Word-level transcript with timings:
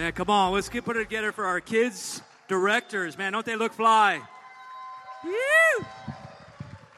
Man, 0.00 0.12
come 0.12 0.30
on, 0.30 0.54
let's 0.54 0.70
get 0.70 0.86
put 0.86 0.96
it 0.96 1.00
together 1.00 1.30
for 1.30 1.44
our 1.44 1.60
kids 1.60 2.22
directors. 2.48 3.18
Man, 3.18 3.34
don't 3.34 3.44
they 3.44 3.54
look 3.54 3.74
fly? 3.74 4.22
Woo! 5.22 5.84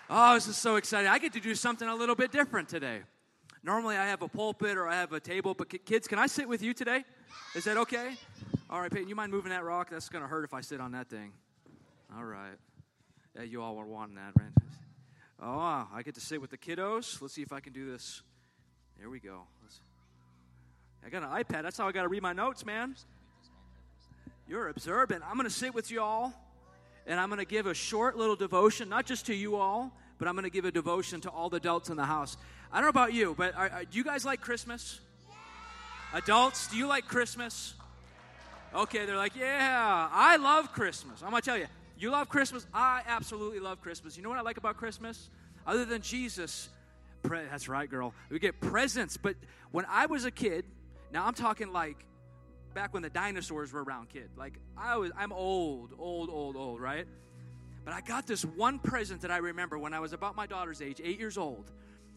Oh, 0.08 0.34
this 0.34 0.46
is 0.46 0.56
so 0.56 0.76
exciting. 0.76 1.10
I 1.10 1.18
get 1.18 1.32
to 1.32 1.40
do 1.40 1.56
something 1.56 1.88
a 1.88 1.96
little 1.96 2.14
bit 2.14 2.30
different 2.30 2.68
today. 2.68 3.00
Normally 3.64 3.96
I 3.96 4.06
have 4.06 4.22
a 4.22 4.28
pulpit 4.28 4.76
or 4.76 4.86
I 4.86 4.94
have 4.94 5.12
a 5.12 5.18
table, 5.18 5.52
but 5.52 5.84
kids, 5.84 6.06
can 6.06 6.20
I 6.20 6.28
sit 6.28 6.48
with 6.48 6.62
you 6.62 6.74
today? 6.74 7.04
Is 7.56 7.64
that 7.64 7.76
okay? 7.76 8.14
All 8.70 8.80
right, 8.80 8.88
Peyton, 8.88 9.08
you 9.08 9.16
mind 9.16 9.32
moving 9.32 9.50
that 9.50 9.64
rock? 9.64 9.90
That's 9.90 10.08
going 10.08 10.22
to 10.22 10.28
hurt 10.28 10.44
if 10.44 10.54
I 10.54 10.60
sit 10.60 10.80
on 10.80 10.92
that 10.92 11.08
thing. 11.10 11.32
All 12.16 12.22
right. 12.22 12.54
Yeah, 13.34 13.42
you 13.42 13.62
all 13.62 13.74
were 13.74 13.84
wanting 13.84 14.14
that, 14.14 14.30
right? 14.38 14.52
Oh, 15.42 15.88
I 15.92 16.02
get 16.04 16.14
to 16.14 16.20
sit 16.20 16.40
with 16.40 16.50
the 16.50 16.56
kiddos. 16.56 17.20
Let's 17.20 17.34
see 17.34 17.42
if 17.42 17.52
I 17.52 17.58
can 17.58 17.72
do 17.72 17.90
this. 17.90 18.22
There 18.96 19.10
we 19.10 19.18
go. 19.18 19.40
Let's, 19.60 19.80
I 21.04 21.10
got 21.10 21.22
an 21.22 21.28
iPad. 21.30 21.62
That's 21.62 21.78
how 21.78 21.88
I 21.88 21.92
got 21.92 22.02
to 22.02 22.08
read 22.08 22.22
my 22.22 22.32
notes, 22.32 22.64
man. 22.64 22.96
You're 24.48 24.68
observant. 24.68 25.22
I'm 25.26 25.34
going 25.34 25.48
to 25.48 25.54
sit 25.54 25.74
with 25.74 25.90
you 25.90 26.02
all, 26.02 26.32
and 27.06 27.18
I'm 27.18 27.28
going 27.28 27.38
to 27.38 27.44
give 27.44 27.66
a 27.66 27.74
short 27.74 28.16
little 28.16 28.36
devotion, 28.36 28.88
not 28.88 29.06
just 29.06 29.26
to 29.26 29.34
you 29.34 29.56
all, 29.56 29.92
but 30.18 30.28
I'm 30.28 30.34
going 30.34 30.44
to 30.44 30.50
give 30.50 30.64
a 30.64 30.70
devotion 30.70 31.20
to 31.22 31.30
all 31.30 31.48
the 31.50 31.56
adults 31.56 31.90
in 31.90 31.96
the 31.96 32.04
house. 32.04 32.36
I 32.72 32.76
don't 32.76 32.84
know 32.84 32.90
about 32.90 33.12
you, 33.12 33.34
but 33.36 33.54
are, 33.56 33.68
are, 33.68 33.84
do 33.84 33.98
you 33.98 34.04
guys 34.04 34.24
like 34.24 34.40
Christmas? 34.40 35.00
Yeah. 35.28 36.18
Adults, 36.18 36.68
do 36.68 36.76
you 36.76 36.86
like 36.86 37.06
Christmas? 37.06 37.74
Okay, 38.74 39.04
they're 39.04 39.16
like, 39.16 39.36
yeah, 39.36 40.08
I 40.10 40.36
love 40.36 40.72
Christmas. 40.72 41.22
I'm 41.22 41.30
going 41.30 41.42
to 41.42 41.46
tell 41.46 41.58
you, 41.58 41.66
you 41.98 42.10
love 42.10 42.28
Christmas? 42.28 42.66
I 42.72 43.02
absolutely 43.06 43.60
love 43.60 43.80
Christmas. 43.80 44.16
You 44.16 44.22
know 44.22 44.28
what 44.28 44.38
I 44.38 44.42
like 44.42 44.56
about 44.56 44.76
Christmas? 44.76 45.28
Other 45.66 45.84
than 45.84 46.02
Jesus, 46.02 46.68
pre- 47.22 47.44
that's 47.50 47.68
right, 47.68 47.88
girl. 47.88 48.14
We 48.30 48.38
get 48.38 48.60
presents. 48.60 49.16
But 49.16 49.36
when 49.70 49.84
I 49.88 50.06
was 50.06 50.24
a 50.24 50.30
kid, 50.30 50.64
now 51.12 51.26
I'm 51.26 51.34
talking 51.34 51.72
like 51.72 52.04
back 52.74 52.94
when 52.94 53.02
the 53.02 53.10
dinosaurs 53.10 53.72
were 53.72 53.84
around, 53.84 54.08
kid. 54.08 54.30
Like 54.36 54.58
I 54.76 54.96
was, 54.96 55.12
I'm 55.16 55.32
old, 55.32 55.92
old, 55.98 56.30
old, 56.30 56.56
old, 56.56 56.80
right? 56.80 57.06
But 57.84 57.94
I 57.94 58.00
got 58.00 58.26
this 58.26 58.44
one 58.44 58.78
present 58.78 59.22
that 59.22 59.30
I 59.30 59.38
remember 59.38 59.78
when 59.78 59.92
I 59.92 60.00
was 60.00 60.12
about 60.12 60.36
my 60.36 60.46
daughter's 60.46 60.80
age, 60.80 61.00
eight 61.02 61.18
years 61.18 61.36
old. 61.36 61.70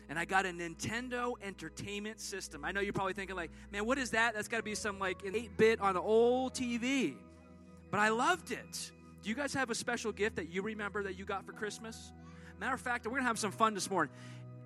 And 0.07 0.19
I 0.19 0.25
got 0.25 0.45
a 0.45 0.49
Nintendo 0.49 1.33
Entertainment 1.41 2.19
System. 2.19 2.63
I 2.63 2.71
know 2.71 2.79
you're 2.79 2.93
probably 2.93 3.13
thinking, 3.13 3.35
like, 3.35 3.49
man, 3.71 3.87
what 3.87 3.97
is 3.97 4.11
that? 4.11 4.35
That's 4.35 4.47
got 4.47 4.57
to 4.57 4.63
be 4.63 4.75
some 4.75 4.99
like 4.99 5.25
an 5.25 5.35
8 5.35 5.57
bit 5.57 5.81
on 5.81 5.95
an 5.95 6.03
old 6.03 6.53
TV. 6.53 7.15
But 7.89 7.99
I 7.99 8.09
loved 8.09 8.51
it. 8.51 8.91
Do 9.23 9.29
you 9.29 9.35
guys 9.35 9.53
have 9.55 9.71
a 9.71 9.75
special 9.75 10.11
gift 10.11 10.35
that 10.35 10.51
you 10.51 10.61
remember 10.61 11.01
that 11.03 11.17
you 11.17 11.25
got 11.25 11.43
for 11.43 11.53
Christmas? 11.53 12.11
Matter 12.59 12.75
of 12.75 12.81
fact, 12.81 13.07
we're 13.07 13.17
to 13.17 13.23
have 13.23 13.39
some 13.39 13.51
fun 13.51 13.73
this 13.73 13.89
morning. 13.89 14.13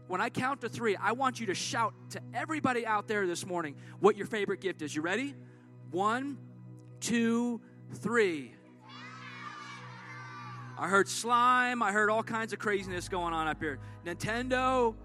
When 0.10 0.22
I 0.22 0.30
count 0.30 0.62
to 0.62 0.70
three, 0.70 0.96
I 0.96 1.12
want 1.12 1.40
you 1.40 1.46
to 1.46 1.54
shout 1.54 1.94
to 2.10 2.22
everybody 2.34 2.84
out 2.84 3.08
there 3.08 3.28
this 3.28 3.46
morning 3.46 3.76
what 4.00 4.18
your 4.18 4.26
favorite 4.26 4.60
gift 4.60 4.82
is. 4.82 4.96
You 4.96 5.04
ready? 5.04 5.36
One, 5.92 6.40
two, 7.00 7.62
three. 7.94 8.56
I 10.80 10.88
heard 10.88 11.08
slime. 11.08 11.84
I 11.84 11.92
heard 11.92 12.10
all 12.10 12.24
kinds 12.24 12.54
of 12.54 12.60
craziness 12.60 13.08
going 13.08 13.36
on 13.36 13.48
up 13.48 13.62
here. 13.62 13.78
Nintendo. 14.04 14.96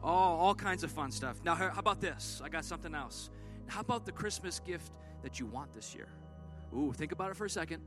Oh, 0.00 0.08
all 0.08 0.54
kinds 0.54 0.84
of 0.84 0.92
fun 0.92 1.10
stuff. 1.10 1.40
Now, 1.44 1.56
how 1.56 1.72
about 1.76 2.00
this? 2.00 2.40
I 2.44 2.48
got 2.48 2.64
something 2.64 2.94
else. 2.94 3.30
How 3.66 3.80
about 3.80 4.06
the 4.06 4.12
Christmas 4.12 4.60
gift 4.60 4.92
that 5.24 5.40
you 5.40 5.46
want 5.46 5.72
this 5.72 5.92
year? 5.92 6.06
Ooh, 6.72 6.92
think 6.92 7.10
about 7.10 7.32
it 7.32 7.36
for 7.36 7.46
a 7.46 7.50
second. 7.50 7.82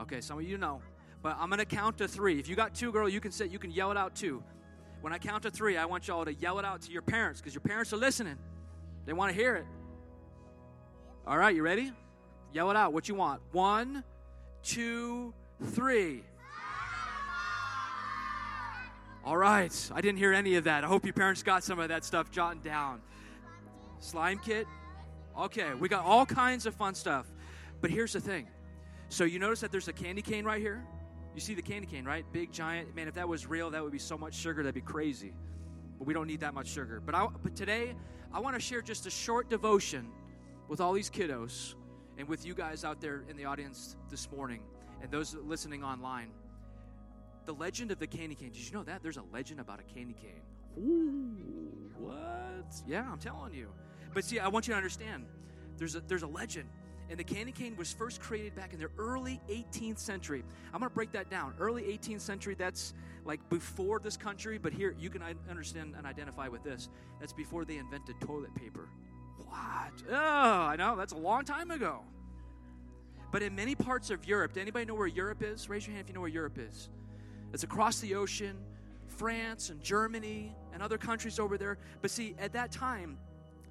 Okay, 0.00 0.20
some 0.20 0.40
of 0.40 0.44
you 0.44 0.58
know. 0.58 0.82
But 1.22 1.36
I'm 1.38 1.48
going 1.48 1.60
to 1.60 1.64
count 1.64 1.98
to 1.98 2.08
three. 2.08 2.40
If 2.40 2.48
you 2.48 2.56
got 2.56 2.74
two, 2.74 2.90
girl, 2.90 3.08
you 3.08 3.20
can 3.20 3.30
say, 3.30 3.46
you 3.46 3.60
can 3.60 3.70
yell 3.70 3.92
it 3.92 3.96
out 3.96 4.16
too. 4.16 4.42
When 5.00 5.12
I 5.12 5.18
count 5.18 5.44
to 5.44 5.50
three, 5.50 5.76
I 5.76 5.84
want 5.84 6.08
y'all 6.08 6.24
to 6.24 6.34
yell 6.34 6.58
it 6.58 6.64
out 6.64 6.82
to 6.82 6.92
your 6.92 7.02
parents 7.02 7.40
because 7.40 7.54
your 7.54 7.60
parents 7.60 7.92
are 7.92 7.96
listening. 7.96 8.36
They 9.06 9.12
want 9.12 9.30
to 9.30 9.36
hear 9.36 9.56
it. 9.56 9.66
All 11.26 11.38
right, 11.38 11.54
you 11.54 11.62
ready? 11.62 11.92
Yell 12.52 12.70
it 12.70 12.76
out. 12.76 12.92
What 12.92 13.08
you 13.08 13.14
want? 13.14 13.40
One, 13.52 14.02
two, 14.62 15.32
three. 15.62 16.22
All 19.24 19.36
right. 19.36 19.90
I 19.94 20.00
didn't 20.00 20.18
hear 20.18 20.32
any 20.32 20.56
of 20.56 20.64
that. 20.64 20.84
I 20.84 20.86
hope 20.86 21.04
your 21.04 21.12
parents 21.12 21.42
got 21.42 21.62
some 21.62 21.78
of 21.78 21.88
that 21.88 22.04
stuff 22.04 22.30
jotted 22.30 22.62
down. 22.62 23.02
Slime 24.00 24.38
kit? 24.38 24.66
Okay, 25.38 25.74
we 25.74 25.88
got 25.88 26.04
all 26.04 26.26
kinds 26.26 26.66
of 26.66 26.74
fun 26.74 26.94
stuff. 26.94 27.26
But 27.80 27.90
here's 27.90 28.12
the 28.12 28.20
thing 28.20 28.48
so 29.08 29.24
you 29.24 29.38
notice 29.38 29.60
that 29.60 29.70
there's 29.70 29.88
a 29.88 29.92
candy 29.92 30.22
cane 30.22 30.44
right 30.44 30.60
here? 30.60 30.84
You 31.38 31.42
see 31.42 31.54
the 31.54 31.62
candy 31.62 31.86
cane, 31.86 32.04
right? 32.04 32.24
Big, 32.32 32.50
giant. 32.50 32.96
Man, 32.96 33.06
if 33.06 33.14
that 33.14 33.28
was 33.28 33.46
real, 33.46 33.70
that 33.70 33.80
would 33.80 33.92
be 33.92 33.98
so 34.00 34.18
much 34.18 34.34
sugar, 34.34 34.64
that'd 34.64 34.74
be 34.74 34.80
crazy. 34.80 35.32
But 35.96 36.08
we 36.08 36.12
don't 36.12 36.26
need 36.26 36.40
that 36.40 36.52
much 36.52 36.66
sugar. 36.66 37.00
But, 37.00 37.14
I, 37.14 37.28
but 37.44 37.54
today, 37.54 37.94
I 38.32 38.40
want 38.40 38.56
to 38.56 38.60
share 38.60 38.82
just 38.82 39.06
a 39.06 39.10
short 39.10 39.48
devotion 39.48 40.08
with 40.66 40.80
all 40.80 40.92
these 40.92 41.08
kiddos 41.08 41.76
and 42.18 42.26
with 42.26 42.44
you 42.44 42.54
guys 42.54 42.84
out 42.84 43.00
there 43.00 43.22
in 43.28 43.36
the 43.36 43.44
audience 43.44 43.94
this 44.10 44.28
morning 44.32 44.62
and 45.00 45.12
those 45.12 45.32
listening 45.32 45.84
online. 45.84 46.32
The 47.46 47.54
legend 47.54 47.92
of 47.92 48.00
the 48.00 48.08
candy 48.08 48.34
cane. 48.34 48.50
Did 48.50 48.68
you 48.68 48.72
know 48.72 48.82
that? 48.82 49.04
There's 49.04 49.16
a 49.16 49.24
legend 49.32 49.60
about 49.60 49.78
a 49.78 49.84
candy 49.84 50.14
cane. 50.14 50.42
Ooh, 50.76 51.92
what? 52.00 52.82
Yeah, 52.84 53.08
I'm 53.08 53.20
telling 53.20 53.54
you. 53.54 53.68
But 54.12 54.24
see, 54.24 54.40
I 54.40 54.48
want 54.48 54.66
you 54.66 54.72
to 54.72 54.76
understand 54.76 55.24
there's 55.76 55.94
a, 55.94 56.00
there's 56.00 56.24
a 56.24 56.26
legend 56.26 56.68
and 57.10 57.18
the 57.18 57.24
candy 57.24 57.52
cane 57.52 57.74
was 57.76 57.92
first 57.92 58.20
created 58.20 58.54
back 58.54 58.72
in 58.72 58.80
the 58.80 58.88
early 58.98 59.40
18th 59.48 59.98
century. 59.98 60.44
I'm 60.72 60.80
going 60.80 60.90
to 60.90 60.94
break 60.94 61.12
that 61.12 61.30
down. 61.30 61.54
Early 61.58 61.82
18th 61.84 62.20
century, 62.20 62.54
that's 62.54 62.94
like 63.24 63.46
before 63.48 63.98
this 63.98 64.16
country, 64.16 64.58
but 64.58 64.72
here 64.72 64.94
you 64.98 65.10
can 65.10 65.22
understand 65.48 65.94
and 65.96 66.06
identify 66.06 66.48
with 66.48 66.62
this. 66.62 66.88
That's 67.20 67.32
before 67.32 67.64
they 67.64 67.76
invented 67.76 68.20
toilet 68.20 68.54
paper. 68.54 68.88
What? 69.38 70.02
Oh, 70.10 70.14
I 70.14 70.76
know, 70.76 70.96
that's 70.96 71.12
a 71.12 71.18
long 71.18 71.44
time 71.44 71.70
ago. 71.70 72.00
But 73.30 73.42
in 73.42 73.54
many 73.54 73.74
parts 73.74 74.10
of 74.10 74.26
Europe, 74.26 74.54
do 74.54 74.60
anybody 74.60 74.86
know 74.86 74.94
where 74.94 75.06
Europe 75.06 75.42
is? 75.42 75.68
Raise 75.68 75.86
your 75.86 75.94
hand 75.94 76.04
if 76.04 76.08
you 76.08 76.14
know 76.14 76.20
where 76.20 76.30
Europe 76.30 76.58
is. 76.58 76.88
It's 77.52 77.62
across 77.62 78.00
the 78.00 78.14
ocean, 78.14 78.56
France 79.06 79.70
and 79.70 79.82
Germany 79.82 80.54
and 80.72 80.82
other 80.82 80.98
countries 80.98 81.38
over 81.38 81.58
there. 81.58 81.78
But 82.00 82.10
see, 82.10 82.34
at 82.38 82.52
that 82.52 82.72
time, 82.72 83.18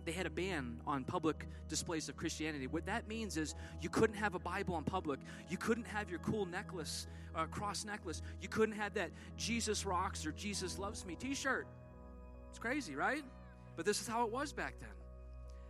they 0.08 0.14
had 0.14 0.26
a 0.26 0.30
ban 0.30 0.80
on 0.88 1.04
public 1.04 1.46
displays 1.68 2.08
of 2.08 2.16
Christianity. 2.16 2.66
What 2.66 2.86
that 2.86 3.10
means 3.10 3.36
is 3.36 3.56
you 3.82 3.90
couldn't 3.90 4.16
have 4.16 4.36
a 4.36 4.40
Bible 4.40 4.78
in 4.78 4.86
public. 4.86 5.20
You 5.50 5.58
couldn't 5.58 5.86
have 5.86 6.10
your 6.10 6.20
cool 6.20 6.46
necklace, 6.46 7.08
uh, 7.36 7.46
cross 7.48 7.84
necklace. 7.84 8.22
You 8.42 8.48
couldn't 8.48 8.76
have 8.76 8.94
that 8.94 9.12
Jesus 9.36 9.86
rocks 9.86 10.26
or 10.26 10.32
Jesus 10.32 10.80
loves 10.80 11.06
me 11.06 11.16
t 11.16 11.36
shirt. 11.36 11.68
It's 12.50 12.58
crazy, 12.58 12.96
right? 12.96 13.24
But 13.76 13.86
this 13.86 14.00
is 14.00 14.08
how 14.08 14.26
it 14.26 14.32
was 14.32 14.54
back 14.54 14.76
then. 14.80 14.90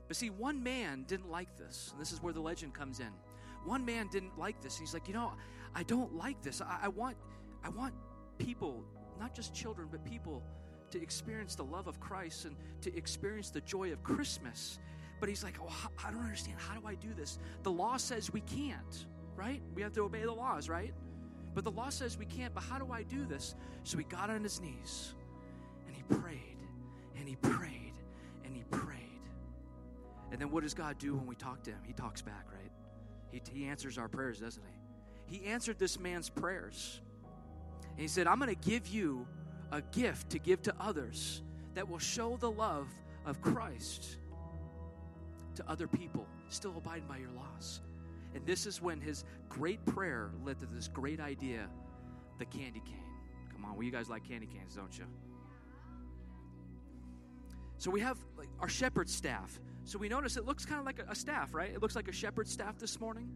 But 0.08 0.16
see, 0.16 0.30
one 0.30 0.62
man 0.62 1.04
didn't 1.08 1.32
like 1.32 1.58
this. 1.58 1.90
And 1.92 2.00
this 2.00 2.12
is 2.12 2.22
where 2.22 2.32
the 2.32 2.40
legend 2.40 2.76
comes 2.76 3.00
in. 3.00 3.12
One 3.66 3.84
man 3.84 4.08
didn't 4.12 4.38
like 4.38 4.62
this. 4.62 4.78
He's 4.78 4.94
like, 4.94 5.08
you 5.08 5.16
know, 5.16 5.34
I 5.74 5.82
don't 5.82 6.16
like 6.16 6.44
this. 6.44 6.62
I, 6.62 6.78
I 6.84 6.88
want, 6.90 7.18
I 7.64 7.70
want 7.70 7.96
people, 8.38 8.84
not 9.20 9.34
just 9.34 9.56
children, 9.56 9.88
but 9.92 10.06
people 10.06 10.44
to 10.92 11.02
experience 11.02 11.56
the 11.56 11.64
love 11.64 11.88
of 11.88 12.00
Christ 12.00 12.46
and 12.46 12.56
to 12.82 12.96
experience 12.96 13.50
the 13.50 13.62
joy 13.62 13.92
of 13.92 14.04
Christmas. 14.04 14.80
But 15.20 15.30
he's 15.30 15.44
like, 15.44 15.58
oh, 15.62 15.90
I 16.06 16.12
don't 16.12 16.22
understand. 16.22 16.58
How 16.60 16.80
do 16.80 16.86
I 16.86 16.96
do 16.96 17.14
this? 17.14 17.40
The 17.64 17.72
law 17.72 17.98
says 17.98 18.32
we 18.32 18.42
can't, 18.42 19.06
right? 19.36 19.62
We 19.76 19.82
have 19.82 19.94
to 19.94 20.02
obey 20.02 20.22
the 20.22 20.34
laws, 20.34 20.70
right? 20.70 20.94
But 21.56 21.64
the 21.64 21.72
law 21.72 21.90
says 21.90 22.18
we 22.18 22.26
can't. 22.26 22.54
But 22.54 22.64
how 22.64 22.78
do 22.78 22.92
I 22.92 23.04
do 23.04 23.26
this? 23.26 23.56
So 23.84 23.98
he 23.98 24.04
got 24.04 24.30
on 24.30 24.44
his 24.44 24.62
knees 24.62 25.14
and 25.88 25.96
he 25.96 26.04
prayed 26.04 26.58
and 27.18 27.28
he 27.28 27.36
prayed 27.36 27.94
and 28.46 28.56
he 28.56 28.64
prayed. 28.70 28.98
And 30.32 30.40
then 30.40 30.52
what 30.52 30.64
does 30.64 30.74
God 30.74 30.98
do 31.00 31.16
when 31.16 31.26
we 31.26 31.36
talk 31.36 31.64
to 31.64 31.72
him? 31.72 31.80
He 31.84 31.94
talks 31.94 32.22
back, 32.22 32.46
right? 32.52 32.72
He, 33.32 33.42
he 33.52 33.66
answers 33.66 33.98
our 33.98 34.08
prayers, 34.08 34.40
doesn't 34.40 34.64
he? 34.64 35.40
He 35.40 35.46
answered 35.48 35.80
this 35.80 36.00
man's 36.00 36.30
prayers. 36.30 37.02
And 37.92 38.00
he 38.00 38.08
said, 38.08 38.28
I'm 38.28 38.40
going 38.40 38.56
to 38.56 38.70
give 38.70 38.88
you 38.88 39.26
a 39.72 39.82
gift 39.82 40.30
to 40.32 40.40
give 40.40 40.62
to 40.64 40.74
others 40.80 41.42
that 41.76 41.88
will 41.88 42.00
show 42.00 42.38
the 42.38 42.50
love 42.50 42.88
of 43.26 43.42
Christ 43.42 44.18
to 45.56 45.64
other 45.68 45.88
people, 45.88 46.26
still 46.50 46.76
abiding 46.78 47.08
by 47.08 47.18
your 47.18 47.32
laws. 47.32 47.82
And 48.34 48.46
this 48.46 48.66
is 48.66 48.82
when 48.82 49.02
his 49.02 49.24
great 49.50 49.84
prayer 49.86 50.32
led 50.46 50.60
to 50.60 50.66
this 50.66 50.88
great 50.88 51.20
idea 51.20 51.68
the 52.38 52.46
candy 52.46 52.82
cane. 52.86 53.04
Come 53.52 53.66
on, 53.66 53.74
well, 53.74 53.84
you 53.84 53.92
guys 53.92 54.10
like 54.10 54.28
candy 54.28 54.46
canes, 54.46 54.76
don't 54.76 54.96
you? 54.96 55.06
So 57.80 57.92
we 57.92 58.00
have 58.02 58.18
like, 58.38 58.50
our 58.60 58.70
shepherd 58.70 59.10
staff. 59.10 59.60
So 59.86 59.98
we 59.98 60.10
notice 60.10 60.38
it 60.38 60.46
looks 60.46 60.66
kind 60.66 60.80
of 60.80 60.86
like 60.86 61.00
a, 61.00 61.12
a 61.12 61.16
staff, 61.16 61.54
right? 61.54 61.72
It 61.72 61.82
looks 61.82 61.96
like 61.96 62.08
a 62.08 62.12
shepherd 62.12 62.48
staff 62.48 62.78
this 62.78 63.00
morning. 63.00 63.30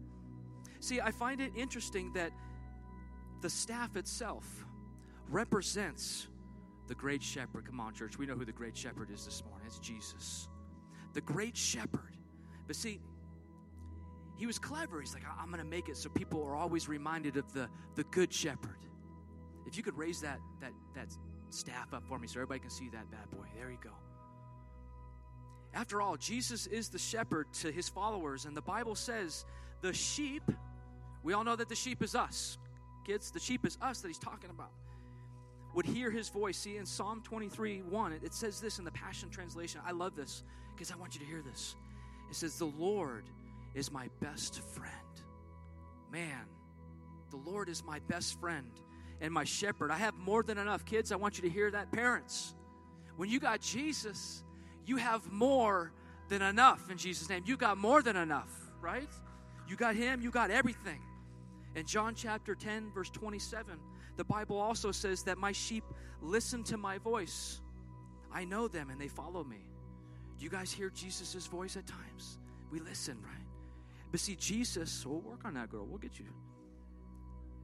See, 0.80 1.00
I 1.00 1.10
find 1.10 1.40
it 1.40 1.52
interesting 1.56 2.12
that 2.14 2.30
the 3.40 3.50
staff 3.50 3.96
itself 3.96 4.64
represents 5.28 6.28
the 6.88 6.94
great 6.94 7.22
shepherd. 7.22 7.66
Come 7.66 7.80
on, 7.80 7.94
church. 7.94 8.18
We 8.18 8.26
know 8.26 8.34
who 8.34 8.44
the 8.44 8.52
great 8.52 8.76
shepherd 8.76 9.10
is 9.10 9.24
this 9.24 9.42
morning. 9.48 9.66
It's 9.66 9.78
Jesus. 9.78 10.48
The 11.14 11.20
great 11.20 11.56
shepherd. 11.56 12.16
But 12.66 12.76
see, 12.76 13.00
he 14.36 14.46
was 14.46 14.58
clever. 14.58 15.00
He's 15.00 15.14
like, 15.14 15.24
I'm 15.38 15.48
going 15.48 15.62
to 15.62 15.64
make 15.64 15.88
it 15.88 15.96
so 15.96 16.08
people 16.08 16.42
are 16.42 16.56
always 16.56 16.88
reminded 16.88 17.36
of 17.36 17.52
the, 17.52 17.68
the 17.94 18.04
good 18.04 18.32
shepherd. 18.32 18.78
If 19.66 19.76
you 19.76 19.82
could 19.82 19.96
raise 19.96 20.20
that, 20.22 20.40
that, 20.60 20.72
that 20.94 21.08
staff 21.50 21.94
up 21.94 22.04
for 22.08 22.18
me 22.18 22.26
so 22.26 22.38
everybody 22.38 22.60
can 22.60 22.70
see 22.70 22.88
that 22.90 23.10
bad 23.10 23.30
boy. 23.30 23.46
There 23.56 23.70
you 23.70 23.78
go. 23.82 23.90
After 25.74 26.02
all, 26.02 26.16
Jesus 26.16 26.66
is 26.66 26.88
the 26.88 26.98
shepherd 26.98 27.52
to 27.54 27.72
his 27.72 27.88
followers, 27.88 28.44
and 28.44 28.56
the 28.56 28.62
Bible 28.62 28.94
says 28.94 29.46
the 29.80 29.92
sheep, 29.92 30.42
we 31.22 31.32
all 31.32 31.44
know 31.44 31.56
that 31.56 31.68
the 31.68 31.74
sheep 31.74 32.02
is 32.02 32.14
us. 32.14 32.58
Kids, 33.06 33.30
the 33.30 33.40
sheep 33.40 33.64
is 33.64 33.78
us 33.80 34.00
that 34.00 34.08
he's 34.08 34.18
talking 34.18 34.50
about. 34.50 34.72
Would 35.74 35.86
hear 35.86 36.10
his 36.10 36.28
voice. 36.28 36.58
See, 36.58 36.76
in 36.76 36.84
Psalm 36.84 37.22
23 37.22 37.82
1, 37.82 38.12
it, 38.22 38.34
says 38.34 38.60
this 38.60 38.78
in 38.78 38.84
the 38.84 38.90
Passion 38.90 39.30
Translation. 39.30 39.80
I 39.86 39.92
love 39.92 40.14
this 40.14 40.42
because 40.74 40.92
I 40.92 40.96
want 40.96 41.14
you 41.14 41.20
to 41.20 41.26
hear 41.26 41.42
this. 41.42 41.76
It 42.30 42.36
says, 42.36 42.58
The 42.58 42.66
Lord 42.66 43.24
is 43.74 43.90
my 43.90 44.08
best 44.20 44.60
friend. 44.60 44.92
Man, 46.10 46.44
the 47.30 47.38
Lord 47.38 47.68
is 47.68 47.82
my 47.84 48.00
best 48.00 48.38
friend 48.38 48.70
and 49.22 49.32
my 49.32 49.44
shepherd. 49.44 49.90
I 49.90 49.96
have 49.96 50.14
more 50.16 50.42
than 50.42 50.58
enough. 50.58 50.84
Kids, 50.84 51.10
I 51.10 51.16
want 51.16 51.38
you 51.38 51.42
to 51.42 51.50
hear 51.50 51.70
that. 51.70 51.90
Parents, 51.90 52.54
when 53.16 53.30
you 53.30 53.40
got 53.40 53.60
Jesus, 53.60 54.44
you 54.84 54.96
have 54.96 55.30
more 55.32 55.92
than 56.28 56.42
enough 56.42 56.90
in 56.90 56.98
Jesus' 56.98 57.28
name. 57.28 57.44
You 57.46 57.56
got 57.56 57.78
more 57.78 58.02
than 58.02 58.16
enough, 58.16 58.52
right? 58.80 59.08
You 59.68 59.76
got 59.76 59.94
Him, 59.94 60.20
you 60.20 60.30
got 60.30 60.50
everything. 60.50 61.00
In 61.74 61.86
John 61.86 62.14
chapter 62.14 62.54
10, 62.54 62.90
verse 62.92 63.10
27, 63.10 63.78
the 64.16 64.24
Bible 64.24 64.58
also 64.58 64.92
says 64.92 65.22
that 65.24 65.38
my 65.38 65.52
sheep 65.52 65.84
listen 66.20 66.62
to 66.64 66.76
my 66.76 66.98
voice. 66.98 67.60
I 68.32 68.44
know 68.44 68.68
them 68.68 68.90
and 68.90 69.00
they 69.00 69.08
follow 69.08 69.44
me. 69.44 69.64
Do 70.38 70.44
you 70.44 70.50
guys 70.50 70.72
hear 70.72 70.90
Jesus' 70.90 71.46
voice 71.46 71.76
at 71.76 71.86
times? 71.86 72.38
We 72.70 72.80
listen, 72.80 73.18
right? 73.22 73.46
But 74.10 74.20
see, 74.20 74.36
Jesus, 74.36 75.04
we'll 75.06 75.20
work 75.20 75.44
on 75.44 75.54
that, 75.54 75.70
girl. 75.70 75.86
We'll 75.86 75.98
get 75.98 76.18
you. 76.18 76.26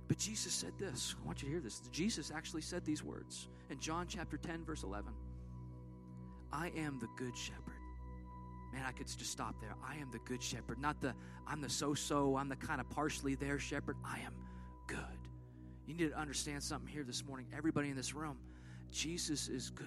But 0.08 0.18
Jesus 0.18 0.52
said 0.52 0.72
this. 0.78 1.14
I 1.22 1.26
want 1.26 1.42
you 1.42 1.48
to 1.48 1.52
hear 1.52 1.60
this. 1.60 1.80
Jesus 1.92 2.32
actually 2.34 2.62
said 2.62 2.84
these 2.84 3.04
words 3.04 3.48
in 3.68 3.78
John 3.78 4.06
chapter 4.08 4.38
10, 4.38 4.64
verse 4.64 4.82
11. 4.82 5.12
I 6.50 6.72
am 6.76 6.98
the 6.98 7.08
good 7.16 7.36
shepherd. 7.36 7.74
Man, 8.72 8.82
I 8.86 8.92
could 8.92 9.06
just 9.06 9.30
stop 9.30 9.60
there. 9.60 9.74
I 9.86 9.96
am 9.96 10.10
the 10.10 10.18
good 10.20 10.42
shepherd, 10.42 10.78
not 10.78 11.00
the 11.00 11.14
I'm 11.46 11.60
the 11.60 11.70
so 11.70 11.94
so, 11.94 12.36
I'm 12.36 12.48
the 12.48 12.56
kind 12.56 12.80
of 12.80 12.88
partially 12.90 13.34
there 13.34 13.58
shepherd. 13.58 13.96
I 14.04 14.18
am 14.20 14.34
good. 14.86 14.98
You 15.88 15.94
need 15.94 16.10
to 16.10 16.18
understand 16.18 16.62
something 16.62 16.86
here 16.86 17.02
this 17.02 17.24
morning. 17.24 17.46
Everybody 17.56 17.88
in 17.88 17.96
this 17.96 18.14
room, 18.14 18.36
Jesus 18.92 19.48
is 19.48 19.70
good. 19.70 19.86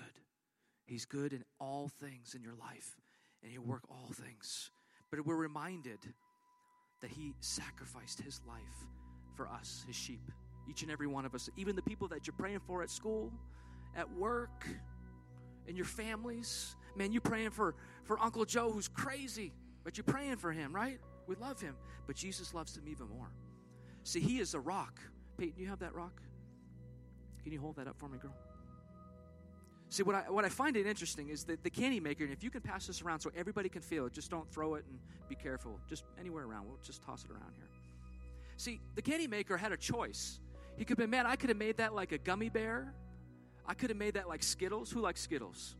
He's 0.88 1.06
good 1.06 1.32
in 1.32 1.44
all 1.60 1.90
things 2.00 2.34
in 2.34 2.42
your 2.42 2.56
life, 2.56 2.98
and 3.44 3.52
He'll 3.52 3.62
work 3.62 3.84
all 3.88 4.10
things. 4.12 4.72
But 5.12 5.24
we're 5.28 5.36
reminded 5.36 6.00
that 7.02 7.12
He 7.12 7.36
sacrificed 7.40 8.20
His 8.20 8.42
life 8.48 8.88
for 9.36 9.48
us, 9.48 9.84
His 9.86 9.96
sheep, 9.96 10.32
each 10.68 10.82
and 10.82 10.90
every 10.90 11.06
one 11.06 11.24
of 11.24 11.36
us, 11.36 11.52
even 11.56 11.76
the 11.76 11.84
people 11.84 12.08
that 12.08 12.26
you're 12.26 12.36
praying 12.36 12.62
for 12.66 12.82
at 12.82 12.90
school, 12.90 13.32
at 13.96 14.12
work, 14.14 14.68
in 15.68 15.76
your 15.76 15.86
families. 15.86 16.76
Man, 16.96 17.12
you're 17.12 17.22
praying 17.22 17.52
for, 17.52 17.76
for 18.06 18.20
Uncle 18.20 18.44
Joe 18.46 18.72
who's 18.72 18.88
crazy, 18.88 19.54
but 19.84 19.98
you're 19.98 20.04
praying 20.04 20.38
for 20.38 20.52
him, 20.52 20.74
right? 20.74 20.98
We 21.28 21.36
love 21.36 21.62
him, 21.62 21.76
but 22.08 22.16
Jesus 22.16 22.56
loves 22.56 22.76
him 22.76 22.88
even 22.88 23.08
more. 23.08 23.32
See, 24.04 24.20
he 24.20 24.40
is 24.40 24.56
a 24.56 24.60
rock. 24.60 25.00
Peyton, 25.38 25.56
do 25.56 25.64
you 25.64 25.70
have 25.70 25.80
that 25.80 25.94
rock? 25.94 26.22
Can 27.44 27.52
you 27.52 27.60
hold 27.60 27.76
that 27.78 27.88
up 27.88 27.98
for 27.98 28.08
me, 28.08 28.18
girl? 28.18 28.36
See, 29.90 30.04
what 30.04 30.16
I, 30.16 30.30
what 30.30 30.46
I 30.46 30.50
find 30.50 30.78
it 30.78 30.86
interesting 30.86 31.30
is 31.30 31.44
that 31.46 31.64
the 31.64 31.70
candy 31.70 32.00
maker, 32.00 32.24
and 32.24 32.32
if 32.32 32.44
you 32.44 32.50
can 32.50 32.62
pass 32.62 32.88
this 32.88 33.02
around 33.02 33.20
so 33.20 33.32
everybody 33.36 33.68
can 33.68 33.82
feel 33.82 34.06
it, 34.06 34.14
just 34.14 34.32
don't 34.32 34.50
throw 34.50 34.76
it 34.76 34.86
and 34.90 34.98
be 35.28 35.36
careful. 35.36 35.80
Just 35.90 36.06
anywhere 36.20 36.46
around. 36.46 36.68
We'll 36.68 36.80
just 36.82 37.04
toss 37.04 37.26
it 37.26 37.32
around 37.32 37.52
here. 37.58 37.68
See, 38.56 38.80
the 38.96 39.02
candy 39.02 39.28
maker 39.28 39.58
had 39.58 39.72
a 39.72 39.78
choice. 39.78 40.40
He 40.78 40.86
could 40.86 40.92
have 40.92 40.98
been, 40.98 41.10
man, 41.10 41.26
I 41.26 41.36
could 41.36 41.50
have 41.50 41.58
made 41.58 41.78
that 41.78 41.94
like 41.94 42.14
a 42.14 42.18
gummy 42.18 42.48
bear, 42.48 42.94
I 43.66 43.74
could 43.74 43.90
have 43.90 43.98
made 43.98 44.16
that 44.16 44.28
like 44.28 44.44
Skittles. 44.44 44.92
Who 44.92 45.02
likes 45.02 45.22
Skittles? 45.22 45.76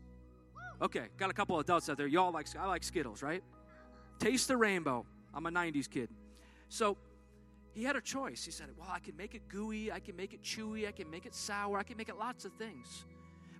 Okay, 0.80 1.06
got 1.16 1.30
a 1.30 1.32
couple 1.32 1.58
adults 1.58 1.88
out 1.88 1.96
there. 1.96 2.06
Y'all 2.06 2.32
like 2.32 2.46
I 2.56 2.66
like 2.66 2.82
Skittles, 2.82 3.22
right? 3.22 3.42
Taste 4.18 4.48
the 4.48 4.56
rainbow. 4.56 5.06
I'm 5.34 5.46
a 5.46 5.50
90s 5.50 5.88
kid. 5.88 6.10
So 6.68 6.96
he 7.74 7.84
had 7.84 7.96
a 7.96 8.00
choice. 8.00 8.44
He 8.44 8.50
said, 8.50 8.68
Well, 8.76 8.88
I 8.90 8.98
can 8.98 9.16
make 9.16 9.34
it 9.34 9.48
gooey, 9.48 9.90
I 9.90 10.00
can 10.00 10.16
make 10.16 10.34
it 10.34 10.42
chewy, 10.42 10.86
I 10.86 10.92
can 10.92 11.10
make 11.10 11.26
it 11.26 11.34
sour, 11.34 11.78
I 11.78 11.82
can 11.82 11.96
make 11.96 12.08
it 12.08 12.18
lots 12.18 12.44
of 12.44 12.52
things. 12.54 13.04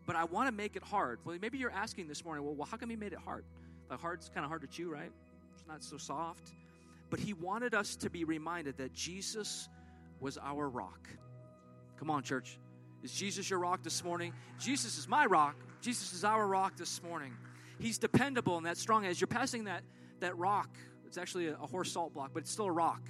But 0.06 0.16
I 0.16 0.24
want 0.24 0.48
to 0.48 0.52
make 0.52 0.76
it 0.76 0.82
hard. 0.82 1.20
Well, 1.24 1.36
maybe 1.40 1.58
you're 1.58 1.70
asking 1.70 2.08
this 2.08 2.24
morning, 2.24 2.44
well, 2.44 2.66
how 2.68 2.76
come 2.76 2.90
he 2.90 2.96
made 2.96 3.12
it 3.12 3.20
hard? 3.20 3.44
Like 3.88 4.00
hard's 4.00 4.28
kind 4.28 4.44
of 4.44 4.48
hard 4.48 4.62
to 4.62 4.66
chew, 4.66 4.90
right? 4.90 5.12
It's 5.54 5.64
not 5.66 5.82
so 5.82 5.96
soft. 5.96 6.52
But 7.08 7.20
he 7.20 7.34
wanted 7.34 7.74
us 7.74 7.94
to 7.96 8.10
be 8.10 8.24
reminded 8.24 8.76
that 8.78 8.92
Jesus 8.92 9.68
was 10.20 10.38
our 10.38 10.68
rock. 10.68 11.08
Come 11.98 12.10
on, 12.10 12.22
church. 12.22 12.58
Is 13.02 13.12
Jesus 13.12 13.50
your 13.50 13.58
rock 13.58 13.82
this 13.82 14.02
morning? 14.02 14.32
Jesus 14.58 14.98
is 14.98 15.08
my 15.08 15.26
rock. 15.26 15.56
Jesus 15.80 16.12
is 16.12 16.24
our 16.24 16.46
rock 16.46 16.76
this 16.76 17.02
morning. 17.02 17.32
He's 17.78 17.98
dependable 17.98 18.56
and 18.56 18.66
that 18.66 18.76
strong. 18.76 19.04
As 19.04 19.20
you're 19.20 19.28
passing 19.28 19.64
that, 19.64 19.82
that 20.20 20.36
rock, 20.36 20.70
it's 21.06 21.18
actually 21.18 21.48
a, 21.48 21.54
a 21.54 21.66
horse 21.66 21.92
salt 21.92 22.14
block, 22.14 22.30
but 22.32 22.44
it's 22.44 22.50
still 22.50 22.66
a 22.66 22.72
rock. 22.72 23.02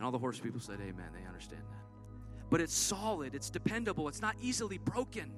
And 0.00 0.06
all 0.06 0.12
the 0.12 0.18
horse 0.18 0.40
people 0.40 0.60
said, 0.60 0.78
Amen. 0.80 1.10
They 1.12 1.26
understand 1.28 1.60
that. 1.60 2.48
But 2.48 2.62
it's 2.62 2.72
solid, 2.72 3.34
it's 3.34 3.50
dependable, 3.50 4.08
it's 4.08 4.22
not 4.22 4.34
easily 4.40 4.78
broken. 4.78 5.30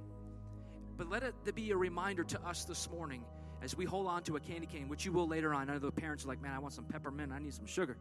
But 0.97 1.11
let 1.11 1.25
it 1.25 1.55
be 1.57 1.73
a 1.73 1.77
reminder 1.77 2.23
to 2.23 2.41
us 2.43 2.65
this 2.65 2.89
morning 2.89 3.25
as 3.61 3.77
we 3.77 3.85
hold 3.85 4.07
on 4.07 4.23
to 4.23 4.37
a 4.37 4.41
candy 4.41 4.69
cane, 4.69 4.89
which 4.89 5.05
you 5.05 5.11
will 5.11 5.27
later 5.27 5.53
on. 5.53 5.69
I 5.69 5.73
know 5.73 5.81
the 5.81 5.91
parents 5.91 6.25
are 6.25 6.29
like, 6.29 6.41
man, 6.41 6.53
I 6.55 6.61
want 6.61 6.75
some 6.75 6.85
peppermint, 6.85 7.33
I 7.33 7.41
need 7.41 7.53
some 7.53 7.67
sugar. 7.67 7.97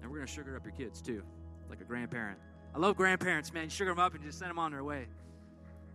And 0.00 0.08
we're 0.08 0.18
going 0.18 0.28
to 0.28 0.32
sugar 0.32 0.56
up 0.56 0.64
your 0.64 0.74
kids 0.74 1.02
too, 1.02 1.24
like 1.68 1.80
a 1.80 1.84
grandparent. 1.84 2.38
I 2.72 2.78
love 2.78 2.96
grandparents, 2.96 3.52
man. 3.52 3.64
You 3.64 3.70
sugar 3.70 3.90
them 3.90 3.98
up 3.98 4.14
and 4.14 4.22
just 4.22 4.38
send 4.38 4.50
them 4.50 4.60
on 4.60 4.70
their 4.70 4.84
way. 4.84 5.08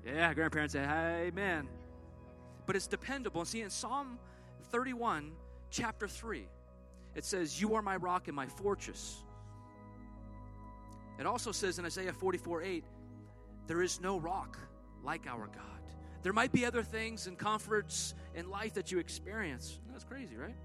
Yeah, 0.06 0.34
grandparents 0.34 0.74
say, 0.74 0.84
hey, 0.84 1.28
Amen. 1.28 1.70
But 2.66 2.76
it's 2.76 2.88
dependable. 2.88 3.46
See, 3.46 3.62
in 3.62 3.70
Psalm 3.70 4.20
31, 4.72 5.32
chapter 5.70 6.10
3, 6.10 6.50
it 7.16 7.24
says, 7.24 7.62
You 7.62 7.76
are 7.76 7.82
my 7.82 7.96
rock 7.96 8.28
and 8.28 8.36
my 8.36 8.48
fortress. 8.48 9.24
It 11.20 11.26
also 11.26 11.52
says 11.52 11.80
in 11.80 11.86
Isaiah 11.86 12.14
44 12.14 12.64
8, 12.64 12.84
There 13.68 13.82
is 13.82 14.02
no 14.02 14.20
rock 14.20 14.58
like 15.04 15.28
our 15.28 15.48
God. 15.48 15.64
There 16.24 16.34
might 16.34 16.52
be 16.52 16.66
other 16.66 16.84
things 16.84 17.28
and 17.28 17.38
comforts 17.38 18.16
in 18.34 18.50
life 18.50 18.74
that 18.76 18.92
you 18.92 19.00
experience. 19.00 19.80
That's 19.92 20.06
crazy, 20.06 20.38
right? 20.38 20.56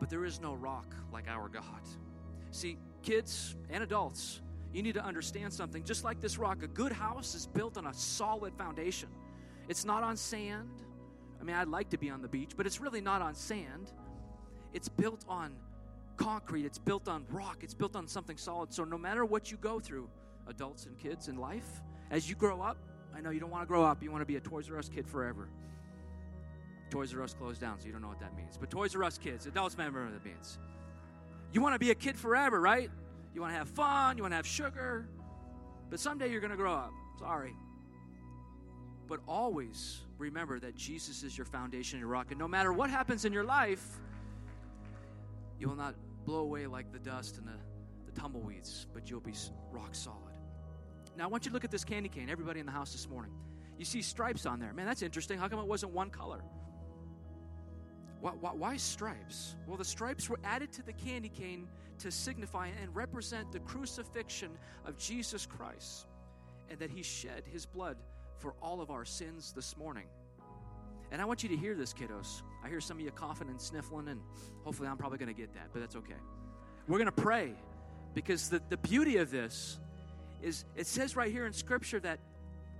But 0.00 0.08
there 0.08 0.24
is 0.24 0.40
no 0.40 0.54
rock 0.54 0.94
like 1.12 1.28
our 1.28 1.48
God. 1.48 1.82
See, 2.50 2.78
kids 3.02 3.56
and 3.70 3.82
adults, 3.82 4.40
you 4.72 4.82
need 4.82 4.94
to 4.94 5.04
understand 5.04 5.52
something. 5.52 5.84
Just 5.84 6.02
like 6.02 6.20
this 6.20 6.38
rock, 6.38 6.62
a 6.62 6.66
good 6.66 6.92
house 6.92 7.34
is 7.34 7.46
built 7.46 7.76
on 7.76 7.86
a 7.86 7.94
solid 7.94 8.54
foundation. 8.56 9.10
It's 9.68 9.84
not 9.84 10.02
on 10.02 10.16
sand. 10.16 10.82
I 11.40 11.44
mean, 11.44 11.56
I'd 11.56 11.68
like 11.68 11.90
to 11.90 11.98
be 11.98 12.08
on 12.08 12.22
the 12.22 12.28
beach, 12.28 12.52
but 12.56 12.66
it's 12.66 12.80
really 12.80 13.00
not 13.00 13.20
on 13.20 13.34
sand. 13.34 13.92
It's 14.72 14.88
built 14.88 15.24
on 15.28 15.52
concrete, 16.12 16.64
it's 16.64 16.78
built 16.78 17.08
on 17.08 17.24
rock, 17.30 17.58
it's 17.62 17.74
built 17.74 17.96
on 17.96 18.06
something 18.06 18.36
solid. 18.36 18.72
So 18.72 18.84
no 18.84 18.98
matter 18.98 19.24
what 19.24 19.50
you 19.50 19.56
go 19.56 19.80
through, 19.80 20.08
adults 20.46 20.86
and 20.86 20.98
kids 20.98 21.28
in 21.28 21.36
life, 21.36 21.82
as 22.10 22.28
you 22.28 22.34
grow 22.34 22.60
up, 22.60 22.76
I 23.14 23.20
know 23.20 23.30
you 23.30 23.40
don't 23.40 23.50
want 23.50 23.62
to 23.62 23.66
grow 23.66 23.84
up, 23.84 24.02
you 24.02 24.10
want 24.10 24.22
to 24.22 24.26
be 24.26 24.36
a 24.36 24.40
Toys 24.40 24.70
R 24.70 24.78
Us 24.78 24.88
kid 24.88 25.06
forever. 25.06 25.48
Toys 26.90 27.14
R 27.14 27.22
Us 27.22 27.34
closed 27.34 27.60
down, 27.60 27.80
so 27.80 27.86
you 27.86 27.92
don't 27.92 28.02
know 28.02 28.08
what 28.08 28.20
that 28.20 28.36
means. 28.36 28.56
But 28.58 28.70
Toys 28.70 28.94
R 28.94 29.04
Us 29.04 29.18
kids, 29.18 29.46
adults 29.46 29.76
remember 29.76 30.04
what 30.04 30.12
that 30.12 30.24
means. 30.24 30.58
You 31.52 31.60
want 31.60 31.74
to 31.74 31.78
be 31.78 31.90
a 31.90 31.94
kid 31.94 32.16
forever, 32.16 32.60
right? 32.60 32.90
You 33.34 33.40
want 33.40 33.52
to 33.52 33.58
have 33.58 33.68
fun, 33.68 34.16
you 34.16 34.22
want 34.22 34.32
to 34.32 34.36
have 34.36 34.46
sugar, 34.46 35.08
but 35.90 36.00
someday 36.00 36.30
you're 36.30 36.40
going 36.40 36.50
to 36.50 36.56
grow 36.56 36.72
up. 36.72 36.92
Sorry. 37.18 37.54
But 39.08 39.20
always 39.28 40.00
remember 40.18 40.58
that 40.60 40.74
Jesus 40.74 41.22
is 41.22 41.36
your 41.36 41.44
foundation 41.44 41.96
and 41.96 42.00
your 42.00 42.08
rock. 42.08 42.30
And 42.30 42.38
no 42.38 42.48
matter 42.48 42.72
what 42.72 42.88
happens 42.88 43.24
in 43.24 43.32
your 43.32 43.44
life, 43.44 44.00
you 45.62 45.68
will 45.68 45.76
not 45.76 45.94
blow 46.26 46.40
away 46.40 46.66
like 46.66 46.92
the 46.92 46.98
dust 46.98 47.38
and 47.38 47.46
the, 47.46 47.52
the 48.04 48.20
tumbleweeds, 48.20 48.88
but 48.92 49.08
you'll 49.08 49.20
be 49.20 49.34
rock 49.70 49.94
solid. 49.94 50.34
Now, 51.16 51.24
I 51.24 51.26
want 51.28 51.44
you 51.44 51.50
to 51.50 51.54
look 51.54 51.62
at 51.62 51.70
this 51.70 51.84
candy 51.84 52.08
cane, 52.08 52.28
everybody 52.28 52.58
in 52.58 52.66
the 52.66 52.72
house 52.72 52.90
this 52.90 53.08
morning. 53.08 53.30
You 53.78 53.84
see 53.84 54.02
stripes 54.02 54.44
on 54.44 54.58
there. 54.58 54.72
Man, 54.72 54.86
that's 54.86 55.02
interesting. 55.02 55.38
How 55.38 55.46
come 55.46 55.60
it 55.60 55.66
wasn't 55.66 55.92
one 55.92 56.10
color? 56.10 56.42
Why, 58.20 58.32
why, 58.32 58.50
why, 58.54 58.76
stripes? 58.76 59.54
Well, 59.68 59.76
the 59.76 59.84
stripes 59.84 60.28
were 60.28 60.40
added 60.42 60.72
to 60.72 60.82
the 60.82 60.94
candy 60.94 61.28
cane 61.28 61.68
to 61.98 62.10
signify 62.10 62.70
and 62.82 62.92
represent 62.94 63.52
the 63.52 63.60
crucifixion 63.60 64.50
of 64.84 64.98
Jesus 64.98 65.46
Christ 65.46 66.06
and 66.70 66.78
that 66.80 66.90
he 66.90 67.04
shed 67.04 67.44
his 67.46 67.66
blood 67.66 67.98
for 68.38 68.54
all 68.60 68.80
of 68.80 68.90
our 68.90 69.04
sins 69.04 69.52
this 69.52 69.76
morning. 69.76 70.06
And 71.12 71.20
I 71.20 71.26
want 71.26 71.42
you 71.42 71.50
to 71.50 71.56
hear 71.56 71.74
this, 71.74 71.92
kiddos. 71.92 72.40
I 72.64 72.68
hear 72.68 72.80
some 72.80 72.96
of 72.96 73.04
you 73.04 73.10
coughing 73.10 73.48
and 73.48 73.60
sniffling, 73.60 74.08
and 74.08 74.18
hopefully 74.64 74.88
I'm 74.88 74.96
probably 74.96 75.18
going 75.18 75.28
to 75.28 75.38
get 75.38 75.52
that, 75.52 75.68
but 75.72 75.80
that's 75.80 75.94
okay. 75.94 76.16
We're 76.88 76.96
going 76.98 77.06
to 77.06 77.12
pray 77.12 77.52
because 78.14 78.48
the, 78.48 78.62
the 78.70 78.78
beauty 78.78 79.18
of 79.18 79.30
this 79.30 79.78
is 80.40 80.64
it 80.74 80.86
says 80.86 81.14
right 81.14 81.30
here 81.30 81.46
in 81.46 81.52
Scripture 81.52 82.00
that 82.00 82.18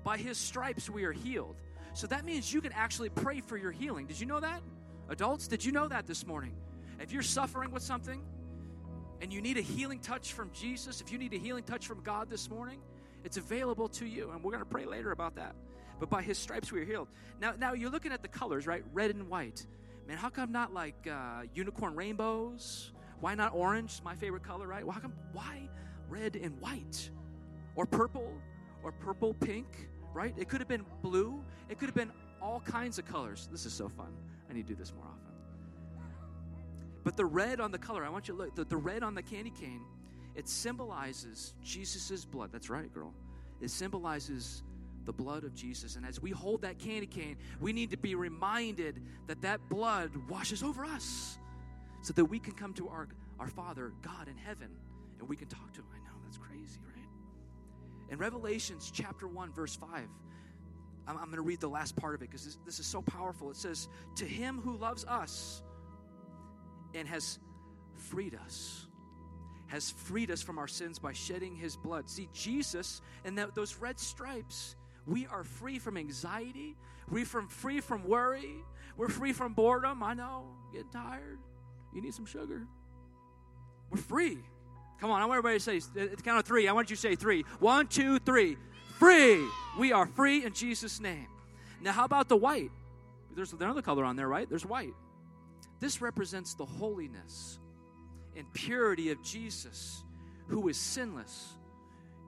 by 0.02 0.16
his 0.16 0.38
stripes 0.38 0.88
we 0.88 1.04
are 1.04 1.12
healed. 1.12 1.56
So 1.92 2.06
that 2.06 2.24
means 2.24 2.52
you 2.52 2.62
can 2.62 2.72
actually 2.72 3.10
pray 3.10 3.40
for 3.40 3.58
your 3.58 3.70
healing. 3.70 4.06
Did 4.06 4.18
you 4.18 4.26
know 4.26 4.40
that? 4.40 4.62
Adults, 5.10 5.46
did 5.46 5.62
you 5.62 5.70
know 5.70 5.86
that 5.88 6.06
this 6.06 6.26
morning? 6.26 6.54
If 7.00 7.12
you're 7.12 7.22
suffering 7.22 7.70
with 7.70 7.82
something 7.82 8.22
and 9.20 9.30
you 9.30 9.42
need 9.42 9.58
a 9.58 9.62
healing 9.62 9.98
touch 9.98 10.32
from 10.32 10.50
Jesus, 10.52 11.02
if 11.02 11.12
you 11.12 11.18
need 11.18 11.34
a 11.34 11.38
healing 11.38 11.64
touch 11.64 11.86
from 11.86 12.02
God 12.02 12.30
this 12.30 12.48
morning, 12.48 12.80
it's 13.24 13.36
available 13.36 13.88
to 13.90 14.06
you. 14.06 14.30
And 14.30 14.42
we're 14.42 14.52
going 14.52 14.64
to 14.64 14.70
pray 14.70 14.86
later 14.86 15.12
about 15.12 15.36
that. 15.36 15.54
But 16.02 16.10
by 16.10 16.20
his 16.20 16.36
stripes 16.36 16.72
we 16.72 16.80
are 16.80 16.84
healed. 16.84 17.06
Now, 17.40 17.54
now 17.56 17.74
you're 17.74 17.88
looking 17.88 18.10
at 18.10 18.22
the 18.22 18.28
colors, 18.28 18.66
right? 18.66 18.82
Red 18.92 19.14
and 19.14 19.28
white. 19.28 19.64
Man, 20.08 20.16
how 20.16 20.30
come 20.30 20.50
not 20.50 20.74
like 20.74 21.06
uh, 21.08 21.42
unicorn 21.54 21.94
rainbows? 21.94 22.90
Why 23.20 23.36
not 23.36 23.54
orange? 23.54 24.00
My 24.04 24.16
favorite 24.16 24.42
color, 24.42 24.66
right? 24.66 24.84
Why 24.84 24.98
come? 24.98 25.12
Why 25.32 25.68
red 26.08 26.34
and 26.34 26.60
white, 26.60 27.08
or 27.76 27.86
purple, 27.86 28.32
or 28.82 28.90
purple 28.90 29.32
pink? 29.34 29.88
Right? 30.12 30.34
It 30.36 30.48
could 30.48 30.60
have 30.60 30.66
been 30.66 30.84
blue. 31.02 31.40
It 31.68 31.78
could 31.78 31.86
have 31.86 31.94
been 31.94 32.10
all 32.40 32.58
kinds 32.58 32.98
of 32.98 33.04
colors. 33.04 33.48
This 33.52 33.64
is 33.64 33.72
so 33.72 33.88
fun. 33.88 34.12
I 34.50 34.54
need 34.54 34.66
to 34.66 34.72
do 34.72 34.74
this 34.74 34.92
more 34.92 35.04
often. 35.04 35.32
But 37.04 37.16
the 37.16 37.26
red 37.26 37.60
on 37.60 37.70
the 37.70 37.78
color, 37.78 38.04
I 38.04 38.08
want 38.08 38.26
you 38.26 38.34
to 38.34 38.38
look. 38.38 38.56
The, 38.56 38.64
the 38.64 38.76
red 38.76 39.04
on 39.04 39.14
the 39.14 39.22
candy 39.22 39.50
cane, 39.50 39.82
it 40.34 40.48
symbolizes 40.48 41.54
Jesus' 41.62 42.24
blood. 42.24 42.50
That's 42.50 42.70
right, 42.70 42.92
girl. 42.92 43.14
It 43.60 43.70
symbolizes 43.70 44.64
the 45.04 45.12
blood 45.12 45.44
of 45.44 45.54
Jesus. 45.54 45.96
And 45.96 46.06
as 46.06 46.20
we 46.20 46.30
hold 46.30 46.62
that 46.62 46.78
candy 46.78 47.06
cane, 47.06 47.36
we 47.60 47.72
need 47.72 47.90
to 47.90 47.96
be 47.96 48.14
reminded 48.14 49.02
that 49.26 49.42
that 49.42 49.68
blood 49.68 50.10
washes 50.28 50.62
over 50.62 50.84
us 50.84 51.38
so 52.02 52.12
that 52.14 52.24
we 52.24 52.38
can 52.38 52.54
come 52.54 52.72
to 52.74 52.88
our, 52.88 53.08
our 53.38 53.48
Father, 53.48 53.92
God 54.02 54.28
in 54.28 54.36
heaven, 54.36 54.68
and 55.18 55.28
we 55.28 55.36
can 55.36 55.48
talk 55.48 55.72
to 55.72 55.80
Him. 55.80 55.86
I 55.94 55.98
know, 55.98 56.16
that's 56.24 56.38
crazy, 56.38 56.78
right? 56.94 57.08
In 58.10 58.18
Revelations 58.18 58.90
chapter 58.92 59.26
1, 59.26 59.52
verse 59.52 59.76
5, 59.76 59.88
I'm, 61.06 61.16
I'm 61.16 61.24
going 61.24 61.36
to 61.36 61.42
read 61.42 61.60
the 61.60 61.68
last 61.68 61.96
part 61.96 62.14
of 62.14 62.22
it 62.22 62.30
because 62.30 62.44
this, 62.44 62.58
this 62.64 62.78
is 62.78 62.86
so 62.86 63.02
powerful. 63.02 63.50
It 63.50 63.56
says, 63.56 63.88
To 64.16 64.24
him 64.24 64.60
who 64.60 64.76
loves 64.76 65.04
us 65.04 65.62
and 66.94 67.08
has 67.08 67.38
freed 67.96 68.34
us 68.34 68.86
has 69.72 69.90
freed 69.90 70.30
us 70.30 70.42
from 70.42 70.58
our 70.58 70.68
sins 70.68 70.98
by 70.98 71.14
shedding 71.14 71.56
his 71.56 71.76
blood. 71.76 72.08
See, 72.08 72.28
Jesus 72.34 73.00
and 73.24 73.38
that, 73.38 73.54
those 73.54 73.76
red 73.76 73.98
stripes, 73.98 74.76
we 75.06 75.26
are 75.26 75.44
free 75.44 75.78
from 75.78 75.96
anxiety. 75.96 76.76
We're 77.10 77.24
from, 77.24 77.48
free 77.48 77.80
from 77.80 78.04
worry. 78.04 78.54
We're 78.96 79.08
free 79.08 79.32
from 79.32 79.54
boredom. 79.54 80.02
I 80.02 80.14
know, 80.14 80.46
getting 80.72 80.90
tired. 80.90 81.38
You 81.94 82.02
need 82.02 82.14
some 82.14 82.26
sugar. 82.26 82.66
We're 83.90 83.98
free. 83.98 84.38
Come 85.00 85.10
on, 85.10 85.20
I 85.20 85.26
want 85.26 85.38
everybody 85.38 85.58
to 85.58 85.64
say, 85.64 86.00
at 86.00 86.16
the 86.16 86.22
count 86.22 86.38
of 86.38 86.44
three, 86.44 86.68
I 86.68 86.72
want 86.72 86.90
you 86.90 86.96
to 86.96 87.02
say 87.02 87.16
three. 87.16 87.44
One, 87.58 87.88
two, 87.88 88.18
three. 88.20 88.56
Free. 88.98 89.44
We 89.78 89.92
are 89.92 90.06
free 90.06 90.44
in 90.44 90.52
Jesus' 90.52 91.00
name. 91.00 91.26
Now, 91.80 91.92
how 91.92 92.04
about 92.04 92.28
the 92.28 92.36
white? 92.36 92.70
There's 93.34 93.52
another 93.52 93.82
color 93.82 94.04
on 94.04 94.14
there, 94.14 94.28
right? 94.28 94.48
There's 94.48 94.64
white. 94.64 94.94
This 95.80 96.00
represents 96.00 96.54
the 96.54 96.64
holiness 96.64 97.58
and 98.36 98.50
purity 98.52 99.10
of 99.10 99.20
Jesus, 99.22 100.04
who 100.46 100.68
is 100.68 100.76
sinless, 100.76 101.54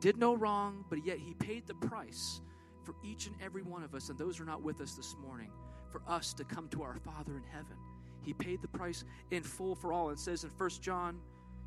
did 0.00 0.16
no 0.16 0.35
wrong, 0.35 0.85
but 0.90 1.07
yet 1.07 1.19
he 1.19 1.35
paid 1.35 1.66
the 1.66 1.75
price 1.75 2.40
for 2.84 2.94
each 3.02 3.26
and 3.26 3.34
every 3.42 3.62
one 3.62 3.82
of 3.82 3.94
us, 3.94 4.08
and 4.08 4.18
those 4.18 4.36
who 4.36 4.44
are 4.44 4.46
not 4.46 4.62
with 4.62 4.80
us 4.80 4.94
this 4.94 5.16
morning, 5.26 5.50
for 5.90 6.02
us 6.06 6.32
to 6.34 6.44
come 6.44 6.68
to 6.68 6.82
our 6.82 6.96
Father 6.96 7.36
in 7.36 7.42
heaven. 7.50 7.76
He 8.22 8.32
paid 8.32 8.62
the 8.62 8.68
price 8.68 9.04
in 9.30 9.42
full 9.42 9.74
for 9.74 9.92
all. 9.92 10.10
It 10.10 10.18
says 10.18 10.44
in 10.44 10.50
1 10.50 10.70
John 10.80 11.18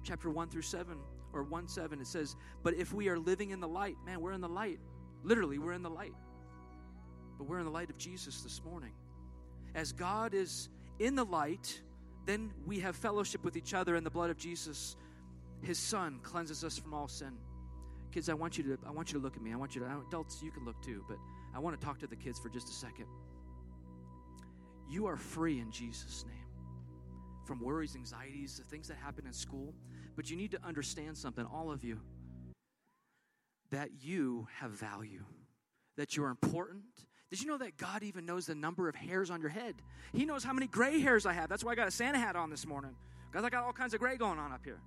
chapter 0.03 0.29
1 0.29 0.49
through 0.49 0.63
7, 0.63 0.97
or 1.33 1.43
1 1.43 1.67
7, 1.67 1.99
it 1.99 2.07
says, 2.07 2.35
But 2.63 2.73
if 2.75 2.93
we 2.93 3.09
are 3.09 3.19
living 3.19 3.51
in 3.51 3.59
the 3.59 3.67
light, 3.67 3.97
man, 4.05 4.21
we're 4.21 4.31
in 4.31 4.41
the 4.41 4.49
light. 4.49 4.79
Literally, 5.23 5.59
we're 5.59 5.73
in 5.73 5.83
the 5.83 5.89
light. 5.89 6.13
But 7.37 7.47
we're 7.47 7.59
in 7.59 7.65
the 7.65 7.71
light 7.71 7.89
of 7.89 7.97
Jesus 7.97 8.41
this 8.41 8.61
morning. 8.63 8.93
As 9.75 9.91
God 9.91 10.33
is 10.33 10.69
in 10.99 11.15
the 11.15 11.25
light, 11.25 11.81
then 12.25 12.51
we 12.65 12.79
have 12.79 12.95
fellowship 12.95 13.43
with 13.43 13.55
each 13.55 13.73
other, 13.73 13.95
and 13.95 14.05
the 14.05 14.09
blood 14.09 14.29
of 14.29 14.37
Jesus, 14.37 14.95
his 15.61 15.77
Son, 15.77 16.19
cleanses 16.23 16.63
us 16.63 16.77
from 16.77 16.93
all 16.93 17.07
sin. 17.07 17.33
Kids, 18.11 18.29
I 18.29 18.33
want 18.33 18.57
you 18.57 18.63
to 18.63 18.77
I 18.87 18.91
want 18.91 19.11
you 19.11 19.19
to 19.19 19.23
look 19.23 19.35
at 19.35 19.41
me. 19.41 19.53
I 19.53 19.55
want 19.55 19.75
you 19.75 19.81
to 19.81 20.01
adults, 20.07 20.41
you 20.41 20.51
can 20.51 20.65
look 20.65 20.81
too, 20.81 21.03
but 21.07 21.17
I 21.55 21.59
want 21.59 21.79
to 21.79 21.85
talk 21.85 21.99
to 21.99 22.07
the 22.07 22.15
kids 22.15 22.39
for 22.39 22.49
just 22.49 22.69
a 22.69 22.73
second. 22.73 23.05
You 24.89 25.07
are 25.07 25.17
free 25.17 25.59
in 25.59 25.71
Jesus' 25.71 26.25
name 26.25 26.35
from 27.45 27.61
worries, 27.61 27.95
anxieties, 27.95 28.57
the 28.57 28.63
things 28.63 28.87
that 28.89 28.97
happen 28.97 29.25
in 29.25 29.33
school. 29.33 29.73
But 30.15 30.29
you 30.29 30.35
need 30.35 30.51
to 30.51 30.59
understand 30.65 31.17
something, 31.17 31.45
all 31.45 31.71
of 31.71 31.83
you, 31.83 31.99
that 33.71 33.89
you 34.01 34.47
have 34.59 34.71
value, 34.71 35.23
that 35.95 36.15
you're 36.15 36.29
important. 36.29 36.83
Did 37.29 37.41
you 37.41 37.47
know 37.47 37.57
that 37.57 37.77
God 37.77 38.03
even 38.03 38.25
knows 38.25 38.45
the 38.45 38.55
number 38.55 38.87
of 38.87 38.95
hairs 38.95 39.29
on 39.29 39.41
your 39.41 39.49
head? 39.49 39.75
He 40.13 40.25
knows 40.25 40.43
how 40.43 40.53
many 40.53 40.67
gray 40.67 40.99
hairs 40.99 41.25
I 41.25 41.33
have. 41.33 41.49
That's 41.49 41.63
why 41.63 41.73
I 41.73 41.75
got 41.75 41.87
a 41.87 41.91
Santa 41.91 42.17
hat 42.17 42.35
on 42.35 42.49
this 42.49 42.65
morning, 42.65 42.95
because 43.31 43.45
I 43.45 43.49
got 43.49 43.63
all 43.63 43.73
kinds 43.73 43.93
of 43.93 43.99
gray 43.99 44.17
going 44.17 44.39
on 44.39 44.51
up 44.51 44.61
here. 44.63 44.79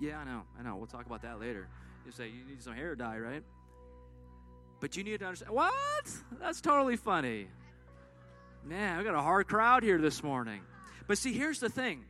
Yeah, 0.00 0.18
I 0.18 0.24
know, 0.24 0.42
I 0.58 0.62
know. 0.62 0.76
We'll 0.76 0.86
talk 0.86 1.06
about 1.06 1.22
that 1.22 1.40
later. 1.40 1.68
You 2.10 2.16
say 2.16 2.26
you 2.26 2.44
need 2.44 2.60
some 2.60 2.74
hair 2.74 2.96
dye, 2.96 3.18
right? 3.18 3.44
But 4.80 4.96
you 4.96 5.04
need 5.04 5.20
to 5.20 5.26
understand. 5.26 5.54
What? 5.54 6.10
That's 6.40 6.60
totally 6.60 6.96
funny. 6.96 7.46
Man, 8.64 8.98
we 8.98 9.04
got 9.04 9.14
a 9.14 9.22
hard 9.22 9.46
crowd 9.46 9.84
here 9.84 9.98
this 9.98 10.20
morning. 10.20 10.62
But 11.06 11.18
see, 11.18 11.32
here's 11.32 11.60
the 11.60 11.68
thing 11.68 12.04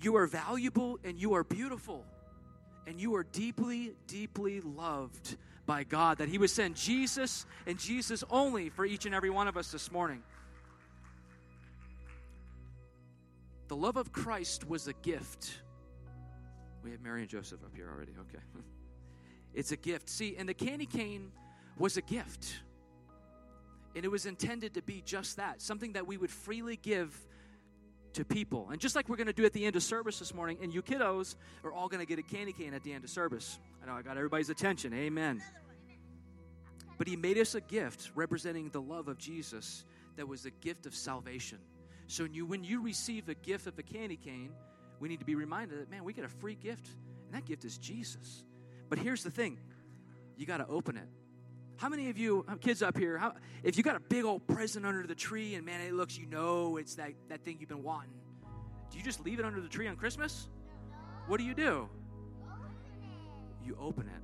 you 0.00 0.14
are 0.14 0.28
valuable 0.28 1.00
and 1.02 1.18
you 1.18 1.34
are 1.34 1.42
beautiful. 1.42 2.04
And 2.86 3.00
you 3.00 3.16
are 3.16 3.24
deeply, 3.24 3.94
deeply 4.06 4.60
loved 4.60 5.36
by 5.66 5.82
God. 5.82 6.18
That 6.18 6.28
He 6.28 6.38
would 6.38 6.50
send 6.50 6.76
Jesus 6.76 7.44
and 7.66 7.80
Jesus 7.80 8.22
only 8.30 8.68
for 8.68 8.86
each 8.86 9.04
and 9.04 9.16
every 9.16 9.30
one 9.30 9.48
of 9.48 9.56
us 9.56 9.72
this 9.72 9.90
morning. 9.90 10.22
The 13.66 13.76
love 13.76 13.96
of 13.96 14.12
Christ 14.12 14.68
was 14.68 14.86
a 14.86 14.92
gift. 14.92 15.60
We 16.84 16.92
have 16.92 17.00
Mary 17.00 17.22
and 17.22 17.28
Joseph 17.28 17.64
up 17.64 17.74
here 17.74 17.90
already. 17.92 18.12
Okay. 18.12 18.44
it's 19.54 19.72
a 19.72 19.76
gift. 19.76 20.08
See, 20.08 20.36
and 20.36 20.48
the 20.48 20.54
candy 20.54 20.86
cane 20.86 21.32
was 21.78 21.96
a 21.96 22.02
gift. 22.02 22.60
And 23.94 24.04
it 24.04 24.10
was 24.10 24.26
intended 24.26 24.74
to 24.74 24.82
be 24.82 25.02
just 25.04 25.36
that 25.36 25.60
something 25.60 25.92
that 25.92 26.06
we 26.06 26.16
would 26.16 26.30
freely 26.30 26.76
give 26.76 27.14
to 28.14 28.24
people. 28.24 28.68
And 28.70 28.80
just 28.80 28.94
like 28.96 29.08
we're 29.08 29.16
going 29.16 29.26
to 29.26 29.32
do 29.32 29.44
at 29.44 29.52
the 29.52 29.64
end 29.64 29.76
of 29.76 29.82
service 29.82 30.18
this 30.18 30.34
morning, 30.34 30.58
and 30.62 30.72
you 30.72 30.82
kiddos 30.82 31.36
are 31.64 31.72
all 31.72 31.88
going 31.88 32.00
to 32.00 32.06
get 32.06 32.18
a 32.18 32.22
candy 32.22 32.52
cane 32.52 32.74
at 32.74 32.82
the 32.82 32.92
end 32.92 33.04
of 33.04 33.10
service. 33.10 33.58
I 33.82 33.86
know 33.86 33.94
I 33.94 34.02
got 34.02 34.16
everybody's 34.16 34.50
attention. 34.50 34.94
Amen. 34.94 35.42
But 36.98 37.08
he 37.08 37.16
made 37.16 37.38
us 37.38 37.54
a 37.54 37.60
gift 37.60 38.10
representing 38.14 38.70
the 38.70 38.80
love 38.80 39.08
of 39.08 39.18
Jesus 39.18 39.84
that 40.16 40.28
was 40.28 40.42
the 40.42 40.50
gift 40.50 40.86
of 40.86 40.94
salvation. 40.94 41.58
So 42.06 42.24
when 42.24 42.34
you, 42.34 42.46
when 42.46 42.64
you 42.64 42.82
receive 42.82 43.28
a 43.28 43.34
gift 43.34 43.66
of 43.66 43.78
a 43.78 43.82
candy 43.82 44.16
cane, 44.16 44.52
we 45.00 45.08
need 45.08 45.18
to 45.20 45.24
be 45.24 45.34
reminded 45.34 45.80
that, 45.80 45.90
man, 45.90 46.04
we 46.04 46.12
get 46.12 46.24
a 46.24 46.28
free 46.28 46.54
gift, 46.54 46.86
and 47.26 47.34
that 47.34 47.44
gift 47.44 47.64
is 47.64 47.78
Jesus. 47.78 48.44
But 48.92 48.98
here's 48.98 49.22
the 49.22 49.30
thing 49.30 49.56
you 50.36 50.44
got 50.44 50.58
to 50.58 50.66
open 50.66 50.98
it. 50.98 51.08
How 51.78 51.88
many 51.88 52.10
of 52.10 52.18
you 52.18 52.44
uh, 52.46 52.56
kids 52.56 52.82
up 52.82 52.98
here? 52.98 53.16
How, 53.16 53.32
if 53.62 53.78
you 53.78 53.82
got 53.82 53.96
a 53.96 54.00
big 54.00 54.26
old 54.26 54.46
present 54.46 54.84
under 54.84 55.06
the 55.06 55.14
tree 55.14 55.54
and 55.54 55.64
man, 55.64 55.80
it 55.80 55.94
looks, 55.94 56.18
you 56.18 56.26
know, 56.26 56.76
it's 56.76 56.94
that 56.96 57.12
that 57.30 57.42
thing 57.42 57.56
you've 57.58 57.70
been 57.70 57.82
wanting. 57.82 58.12
Do 58.90 58.98
you 58.98 59.02
just 59.02 59.24
leave 59.24 59.38
it 59.38 59.46
under 59.46 59.62
the 59.62 59.68
tree 59.68 59.88
on 59.88 59.96
Christmas? 59.96 60.46
What 61.26 61.38
do 61.38 61.44
you 61.44 61.54
do? 61.54 61.88
You 63.64 63.78
open 63.80 64.08
it. 64.08 64.22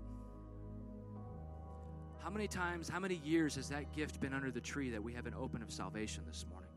How 2.22 2.28
many 2.28 2.46
times, 2.46 2.90
how 2.90 3.00
many 3.00 3.22
years 3.24 3.54
has 3.54 3.70
that 3.70 3.94
gift 3.94 4.20
been 4.20 4.34
under 4.34 4.50
the 4.50 4.60
tree 4.60 4.90
that 4.90 5.02
we 5.02 5.14
haven't 5.14 5.34
opened 5.34 5.62
of 5.62 5.72
salvation 5.72 6.24
this 6.26 6.44
morning? 6.50 6.68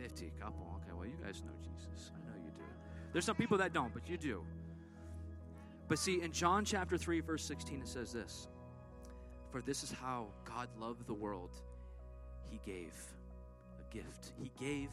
50, 0.00 0.32
couple. 0.40 0.80
Okay, 0.80 0.92
well, 0.96 1.06
you 1.06 1.18
guys 1.20 1.42
know 1.44 1.54
Jesus. 1.60 2.12
I 2.14 2.24
know 2.30 2.36
you 2.36 2.52
do. 2.52 2.62
There's 3.12 3.24
some 3.24 3.34
people 3.34 3.58
that 3.58 3.72
don't, 3.72 3.92
but 3.92 4.08
you 4.08 4.16
do. 4.16 4.44
But 5.88 5.98
see, 5.98 6.22
in 6.22 6.32
John 6.32 6.64
chapter 6.64 6.96
3, 6.96 7.20
verse 7.20 7.44
16, 7.44 7.82
it 7.82 7.88
says 7.88 8.12
this 8.12 8.48
for 9.54 9.62
this 9.62 9.84
is 9.84 9.92
how 9.92 10.26
God 10.44 10.68
loved 10.80 11.06
the 11.06 11.14
world. 11.14 11.50
He 12.50 12.58
gave 12.66 12.92
a 13.78 13.94
gift. 13.94 14.32
He 14.36 14.50
gave 14.58 14.88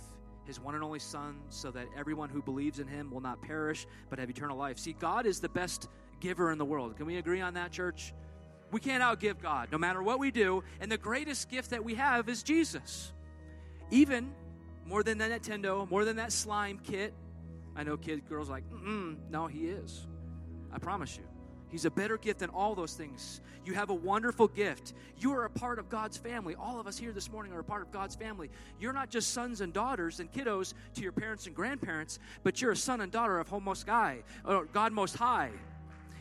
his 0.46 0.60
one 0.60 0.76
and 0.76 0.84
only 0.84 1.00
Son 1.00 1.42
so 1.50 1.72
that 1.72 1.88
everyone 1.98 2.30
who 2.30 2.44
believes 2.44 2.78
in 2.78 2.86
him 2.86 3.10
will 3.10 3.22
not 3.22 3.42
perish 3.42 3.88
but 4.12 4.20
have 4.20 4.30
eternal 4.30 4.56
life. 4.56 4.78
See, 4.78 4.94
God 4.94 5.26
is 5.26 5.40
the 5.40 5.50
best 5.50 5.90
giver 6.20 6.52
in 6.52 6.60
the 6.60 6.66
world. 6.66 6.96
Can 6.96 7.08
we 7.08 7.18
agree 7.18 7.42
on 7.42 7.56
that, 7.56 7.72
church? 7.72 8.14
We 8.72 8.80
can't 8.80 9.02
outgive 9.02 9.42
God 9.42 9.70
no 9.72 9.80
matter 9.80 10.04
what 10.04 10.20
we 10.20 10.30
do. 10.30 10.64
And 10.80 10.92
the 10.92 10.98
greatest 11.00 11.50
gift 11.50 11.72
that 11.72 11.84
we 11.84 11.96
have 11.96 12.30
is 12.30 12.44
Jesus. 12.44 13.14
Even 13.90 14.32
more 14.86 15.02
than 15.02 15.18
that 15.18 15.32
Nintendo, 15.32 15.90
more 15.90 16.06
than 16.06 16.18
that 16.18 16.32
slime 16.32 16.80
kit. 16.84 17.16
I 17.76 17.82
know 17.82 17.98
kids, 17.98 18.22
girls 18.30 18.48
like, 18.48 18.70
mm 18.70 19.18
no, 19.32 19.48
he 19.48 19.70
is. 19.70 20.06
I 20.74 20.80
promise 20.80 21.18
you. 21.18 21.24
He's 21.70 21.86
a 21.86 21.92
better 21.92 22.18
gift 22.18 22.40
than 22.40 22.50
all 22.50 22.76
those 22.76 22.94
things. 22.94 23.40
You 23.66 23.74
have 23.76 23.90
a 23.90 23.94
wonderful 23.94 24.50
gift. 24.50 24.94
You 25.18 25.32
are 25.34 25.46
a 25.46 25.50
part 25.50 25.80
of 25.80 25.88
God's 25.88 26.18
family. 26.18 26.54
All 26.56 26.82
of 26.82 26.88
us 26.88 26.98
here 26.98 27.14
this 27.14 27.32
morning 27.32 27.54
are 27.54 27.60
a 27.60 27.64
part 27.64 27.82
of 27.82 27.92
God's 27.92 28.14
family. 28.14 28.50
You're 28.78 28.92
not 28.92 29.10
just 29.10 29.34
sons 29.34 29.62
and 29.62 29.72
daughters 29.72 30.20
and 30.20 30.30
kiddos 30.30 30.74
to 30.96 31.02
your 31.02 31.14
parents 31.14 31.48
and 31.48 31.56
grandparents, 31.56 32.20
but 32.44 32.62
you're 32.62 32.72
a 32.72 32.76
son 32.76 33.00
and 33.00 33.10
daughter 33.10 33.40
of 33.40 33.50
Most 33.64 33.88
High, 33.88 34.24
or 34.44 34.66
God 34.66 34.92
Most 34.92 35.16
High. 35.16 35.52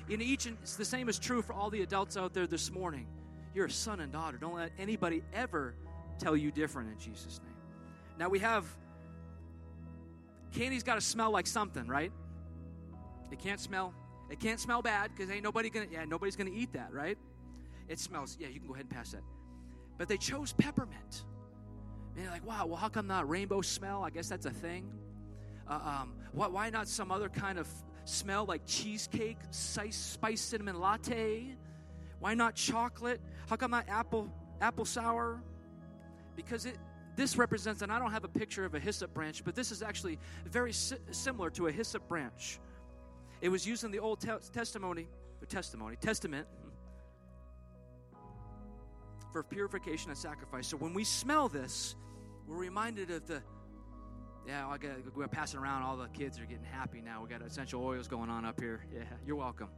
In 0.08 0.22
each, 0.22 0.48
the 0.78 0.84
same 0.84 1.08
is 1.08 1.18
true 1.18 1.42
for 1.42 1.52
all 1.52 1.68
the 1.68 1.82
adults 1.82 2.16
out 2.16 2.32
there 2.32 2.46
this 2.46 2.70
morning. 2.70 3.08
You're 3.52 3.66
a 3.66 3.70
son 3.70 3.98
and 3.98 4.12
daughter. 4.12 4.38
Don't 4.38 4.54
let 4.54 4.70
anybody 4.78 5.22
ever 5.32 5.74
tell 6.20 6.36
you 6.36 6.52
different 6.52 6.92
in 6.92 6.98
Jesus' 7.00 7.40
name. 7.42 7.54
Now 8.18 8.28
we 8.28 8.38
have 8.38 8.64
candy's 10.52 10.84
got 10.84 10.94
to 10.94 11.00
smell 11.00 11.32
like 11.32 11.48
something, 11.48 11.88
right? 11.88 12.12
It 13.32 13.38
can't 13.40 13.60
smell 13.60 13.94
it 14.30 14.40
can't 14.40 14.60
smell 14.60 14.80
bad 14.80 15.10
because 15.14 15.30
ain't 15.30 15.42
nobody 15.42 15.70
gonna 15.70 15.86
yeah 15.90 16.04
nobody's 16.04 16.36
gonna 16.36 16.50
eat 16.54 16.72
that 16.72 16.92
right. 16.92 17.18
It 17.88 17.98
smells 17.98 18.36
yeah 18.40 18.48
you 18.48 18.60
can 18.60 18.68
go 18.68 18.74
ahead 18.74 18.86
and 18.88 18.90
pass 18.90 19.12
that. 19.12 19.22
But 19.98 20.08
they 20.08 20.16
chose 20.16 20.52
peppermint. 20.52 21.24
And 22.14 22.24
you're 22.24 22.32
like, 22.32 22.46
wow, 22.46 22.66
well, 22.66 22.76
how 22.76 22.88
come 22.88 23.06
not 23.06 23.28
rainbow 23.28 23.60
smell? 23.60 24.02
I 24.02 24.10
guess 24.10 24.28
that's 24.28 24.46
a 24.46 24.50
thing. 24.50 24.90
Uh, 25.68 25.74
um, 25.74 26.14
why, 26.32 26.48
why 26.48 26.70
not 26.70 26.88
some 26.88 27.12
other 27.12 27.28
kind 27.28 27.58
of 27.58 27.68
smell 28.04 28.44
like 28.44 28.62
cheesecake, 28.66 29.38
spice, 29.50 29.96
spice 29.96 30.40
cinnamon 30.40 30.80
latte? 30.80 31.54
Why 32.18 32.34
not 32.34 32.54
chocolate? 32.54 33.20
How 33.48 33.56
come 33.56 33.70
not 33.70 33.88
apple 33.88 34.28
apple 34.60 34.84
sour? 34.84 35.42
Because 36.36 36.66
it 36.66 36.76
this 37.16 37.36
represents, 37.36 37.82
and 37.82 37.92
I 37.92 37.98
don't 37.98 38.12
have 38.12 38.24
a 38.24 38.28
picture 38.28 38.64
of 38.64 38.74
a 38.74 38.80
hyssop 38.80 39.12
branch, 39.12 39.44
but 39.44 39.54
this 39.54 39.70
is 39.70 39.82
actually 39.82 40.18
very 40.46 40.72
si- 40.72 40.96
similar 41.10 41.50
to 41.50 41.66
a 41.66 41.72
hyssop 41.72 42.08
branch. 42.08 42.58
It 43.40 43.48
was 43.48 43.66
used 43.66 43.84
in 43.84 43.90
the 43.90 43.98
Old 43.98 44.20
te- 44.20 44.28
testimony, 44.52 45.08
testimony, 45.48 45.96
testament 45.96 46.46
for 49.32 49.42
purification 49.42 50.10
and 50.10 50.18
sacrifice. 50.18 50.66
So 50.66 50.76
when 50.76 50.92
we 50.92 51.04
smell 51.04 51.48
this, 51.48 51.94
we're 52.46 52.56
reminded 52.56 53.10
of 53.10 53.26
the 53.26 53.42
yeah, 54.46 54.66
I 54.66 54.78
got 54.78 55.14
we're 55.14 55.28
passing 55.28 55.60
around. 55.60 55.82
All 55.82 55.96
the 55.96 56.08
kids 56.08 56.40
are 56.40 56.46
getting 56.46 56.64
happy 56.64 57.00
now. 57.00 57.22
We 57.22 57.28
got 57.28 57.42
essential 57.42 57.84
oils 57.84 58.08
going 58.08 58.30
on 58.30 58.44
up 58.44 58.58
here. 58.60 58.84
Yeah, 58.92 59.02
you're 59.26 59.36
welcome. 59.36 59.68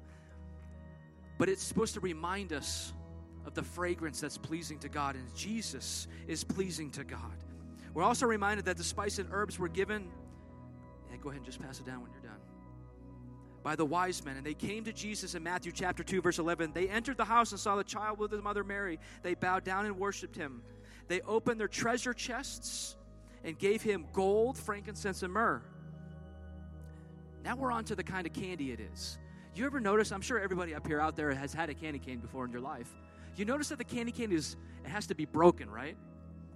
But 1.37 1.49
it's 1.49 1.63
supposed 1.63 1.95
to 1.95 2.01
remind 2.01 2.53
us 2.53 2.93
of 3.45 3.55
the 3.55 3.63
fragrance 3.63 4.21
that's 4.21 4.39
pleasing 4.39 4.79
to 4.79 4.89
God, 4.89 5.17
and 5.17 5.35
Jesus 5.35 6.07
is 6.29 6.45
pleasing 6.45 6.91
to 6.93 7.03
God. 7.03 7.45
We're 7.93 8.05
also 8.05 8.27
reminded 8.27 8.65
that 8.67 8.77
the 8.77 8.85
spice 8.85 9.19
and 9.19 9.29
herbs 9.33 9.59
were 9.59 9.69
given. 9.69 10.09
Yeah, 11.11 11.17
go 11.17 11.31
ahead 11.31 11.39
and 11.39 11.47
just 11.47 11.61
pass 11.61 11.81
it 11.81 11.87
down 11.87 12.01
when 12.01 12.13
you're. 12.13 12.22
By 13.63 13.77
the 13.77 13.85
wise 13.85 14.25
men, 14.25 14.37
and 14.37 14.45
they 14.45 14.55
came 14.55 14.85
to 14.85 14.93
Jesus 14.93 15.35
in 15.35 15.43
Matthew 15.43 15.71
chapter 15.71 16.03
2, 16.03 16.21
verse 16.21 16.39
11. 16.39 16.73
They 16.75 16.89
entered 16.89 17.17
the 17.17 17.25
house 17.25 17.53
and 17.53 17.61
saw 17.61 17.77
the 17.77 17.85
child 17.85 18.19
with 18.19 18.33
his 18.33 18.43
mother 18.43 18.65
Mary. 18.65 18.99
They 19.23 19.35
bowed 19.35 19.63
down 19.63 19.87
and 19.87 19.99
worshiped 19.99 20.35
him. 20.35 20.63
They 21.07 21.21
opened 21.21 21.61
their 21.61 21.69
treasure 21.69 22.13
chests 22.13 22.97
and 23.45 23.59
gave 23.59 23.83
him 23.83 24.07
gold, 24.13 24.59
frankincense, 24.59 25.23
and 25.23 25.33
myrrh. 25.33 25.63
Now 27.45 27.57
we're 27.57 27.73
on 27.73 27.85
to 27.85 27.95
the 27.95 28.05
kind 28.05 28.27
of 28.27 28.33
candy 28.33 28.73
it 28.73 28.81
is. 28.81 29.19
You 29.55 29.67
ever 29.67 29.81
notice? 29.81 30.13
I'm 30.13 30.23
sure 30.23 30.41
everybody 30.41 30.75
up 30.75 30.87
here 30.87 31.01
out 31.01 31.17
there 31.17 31.31
has 31.33 31.53
had 31.53 31.69
a 31.69 31.75
candy 31.75 31.99
cane 31.99 32.19
before 32.19 32.45
in 32.45 32.53
your 32.53 32.61
life. 32.61 32.91
You 33.37 33.45
notice 33.45 33.69
that 33.69 33.79
the 33.79 33.85
candy 33.85 34.13
cane 34.13 34.33
is 34.33 34.57
it 34.85 34.89
has 34.89 35.07
to 35.09 35.15
be 35.15 35.25
broken, 35.25 35.71
right? 35.71 35.97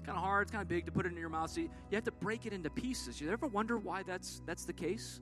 Kind 0.05 0.17
of 0.17 0.25
hard, 0.25 0.43
it's 0.43 0.53
kind 0.53 0.63
of 0.63 0.69
big 0.69 0.87
to 0.87 0.93
put 0.93 1.07
it 1.07 1.13
in 1.13 1.19
your 1.19 1.29
mouth. 1.29 1.57
You, 1.57 1.65
you 1.65 1.95
have 1.95 2.05
to 2.05 2.13
break 2.13 2.47
it 2.47 2.53
into 2.53 2.71
pieces. 2.71 3.21
You 3.21 3.31
ever 3.31 3.47
wonder 3.47 3.77
why 3.77 4.03
that's 4.03 4.43
that's 4.47 4.65
the 4.65 4.73
case? 4.73 5.21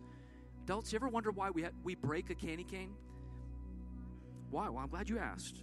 Adults, 0.64 0.92
you 0.92 0.97
ever 0.97 1.09
wonder 1.09 1.30
why 1.30 1.50
we 1.50 1.62
ha- 1.62 1.71
we 1.83 1.94
break 1.94 2.30
a 2.30 2.35
candy 2.35 2.64
cane? 2.64 2.94
Why? 4.50 4.71
Well, 4.71 4.83
I'm 4.83 4.88
glad 4.88 5.11
you 5.11 5.18
asked. 5.18 5.62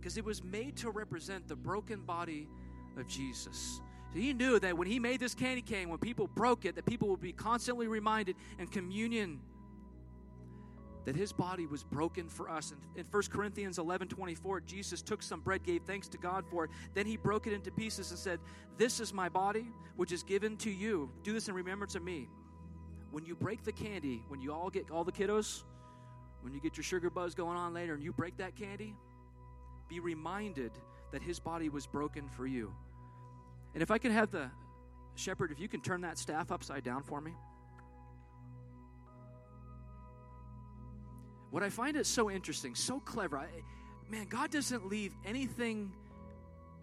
Because 0.00 0.16
it 0.16 0.24
was 0.24 0.42
made 0.42 0.76
to 0.78 0.90
represent 0.90 1.46
the 1.46 1.56
broken 1.56 2.00
body 2.00 2.48
of 2.96 3.06
Jesus. 3.06 3.82
So 4.12 4.18
he 4.18 4.32
knew 4.32 4.58
that 4.60 4.78
when 4.78 4.88
he 4.88 4.98
made 4.98 5.20
this 5.20 5.34
candy 5.34 5.60
cane, 5.60 5.90
when 5.90 5.98
people 5.98 6.26
broke 6.26 6.64
it, 6.64 6.74
that 6.76 6.86
people 6.86 7.08
would 7.08 7.20
be 7.20 7.32
constantly 7.32 7.86
reminded 7.86 8.36
in 8.58 8.66
communion 8.66 9.40
that 11.04 11.14
his 11.14 11.30
body 11.30 11.66
was 11.66 11.84
broken 11.84 12.30
for 12.30 12.48
us. 12.48 12.70
And 12.70 12.80
in 12.96 13.04
1 13.04 13.22
Corinthians 13.24 13.76
11 13.76 14.08
24, 14.08 14.62
Jesus 14.62 15.02
took 15.02 15.22
some 15.22 15.40
bread, 15.40 15.62
gave 15.64 15.82
thanks 15.82 16.08
to 16.08 16.16
God 16.16 16.46
for 16.50 16.64
it. 16.64 16.70
Then 16.94 17.04
he 17.04 17.18
broke 17.18 17.46
it 17.46 17.52
into 17.52 17.70
pieces 17.70 18.10
and 18.10 18.18
said, 18.18 18.40
This 18.78 19.00
is 19.00 19.12
my 19.12 19.28
body, 19.28 19.66
which 19.96 20.12
is 20.12 20.22
given 20.22 20.56
to 20.58 20.70
you. 20.70 21.10
Do 21.22 21.34
this 21.34 21.48
in 21.48 21.54
remembrance 21.54 21.94
of 21.94 22.02
me. 22.02 22.30
When 23.14 23.24
you 23.24 23.36
break 23.36 23.62
the 23.62 23.70
candy, 23.70 24.24
when 24.26 24.40
you 24.40 24.52
all 24.52 24.70
get 24.70 24.90
all 24.90 25.04
the 25.04 25.12
kiddos, 25.12 25.62
when 26.40 26.52
you 26.52 26.58
get 26.58 26.76
your 26.76 26.82
sugar 26.82 27.10
buzz 27.10 27.32
going 27.32 27.56
on 27.56 27.72
later 27.72 27.94
and 27.94 28.02
you 28.02 28.12
break 28.12 28.36
that 28.38 28.56
candy, 28.56 28.96
be 29.88 30.00
reminded 30.00 30.72
that 31.12 31.22
his 31.22 31.38
body 31.38 31.68
was 31.68 31.86
broken 31.86 32.28
for 32.28 32.44
you. 32.44 32.74
And 33.72 33.84
if 33.84 33.92
I 33.92 33.98
can 33.98 34.10
have 34.10 34.32
the 34.32 34.50
shepherd, 35.14 35.52
if 35.52 35.60
you 35.60 35.68
can 35.68 35.80
turn 35.80 36.00
that 36.00 36.18
staff 36.18 36.50
upside 36.50 36.82
down 36.82 37.04
for 37.04 37.20
me. 37.20 37.30
What 41.52 41.62
I 41.62 41.70
find 41.70 41.96
it 41.96 42.06
so 42.06 42.32
interesting, 42.32 42.74
so 42.74 42.98
clever, 42.98 43.38
I, 43.38 43.46
man, 44.10 44.26
God 44.26 44.50
doesn't 44.50 44.88
leave 44.88 45.14
anything 45.24 45.92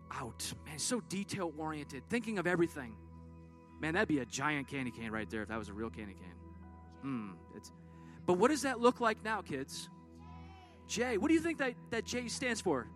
out. 0.09 0.49
Man, 0.65 0.79
so 0.79 1.01
detail 1.01 1.51
oriented, 1.57 2.03
thinking 2.07 2.39
of 2.39 2.47
everything. 2.47 2.95
Man, 3.81 3.95
that'd 3.95 4.07
be 4.07 4.19
a 4.19 4.25
giant 4.25 4.67
candy 4.67 4.91
cane 4.91 5.11
right 5.11 5.29
there 5.29 5.41
if 5.41 5.49
that 5.49 5.57
was 5.57 5.69
a 5.69 5.73
real 5.73 5.89
candy 5.89 6.13
cane. 6.13 6.35
Hmm. 7.01 7.29
It's, 7.55 7.71
but 8.27 8.33
what 8.33 8.51
does 8.51 8.61
that 8.61 8.79
look 8.79 9.01
like 9.01 9.23
now, 9.23 9.41
kids? 9.41 9.89
J. 10.87 11.17
What 11.17 11.29
do 11.29 11.33
you 11.33 11.39
think 11.39 11.57
that, 11.57 11.73
that 11.89 12.05
J 12.05 12.27
stands 12.27 12.61
for? 12.61 12.87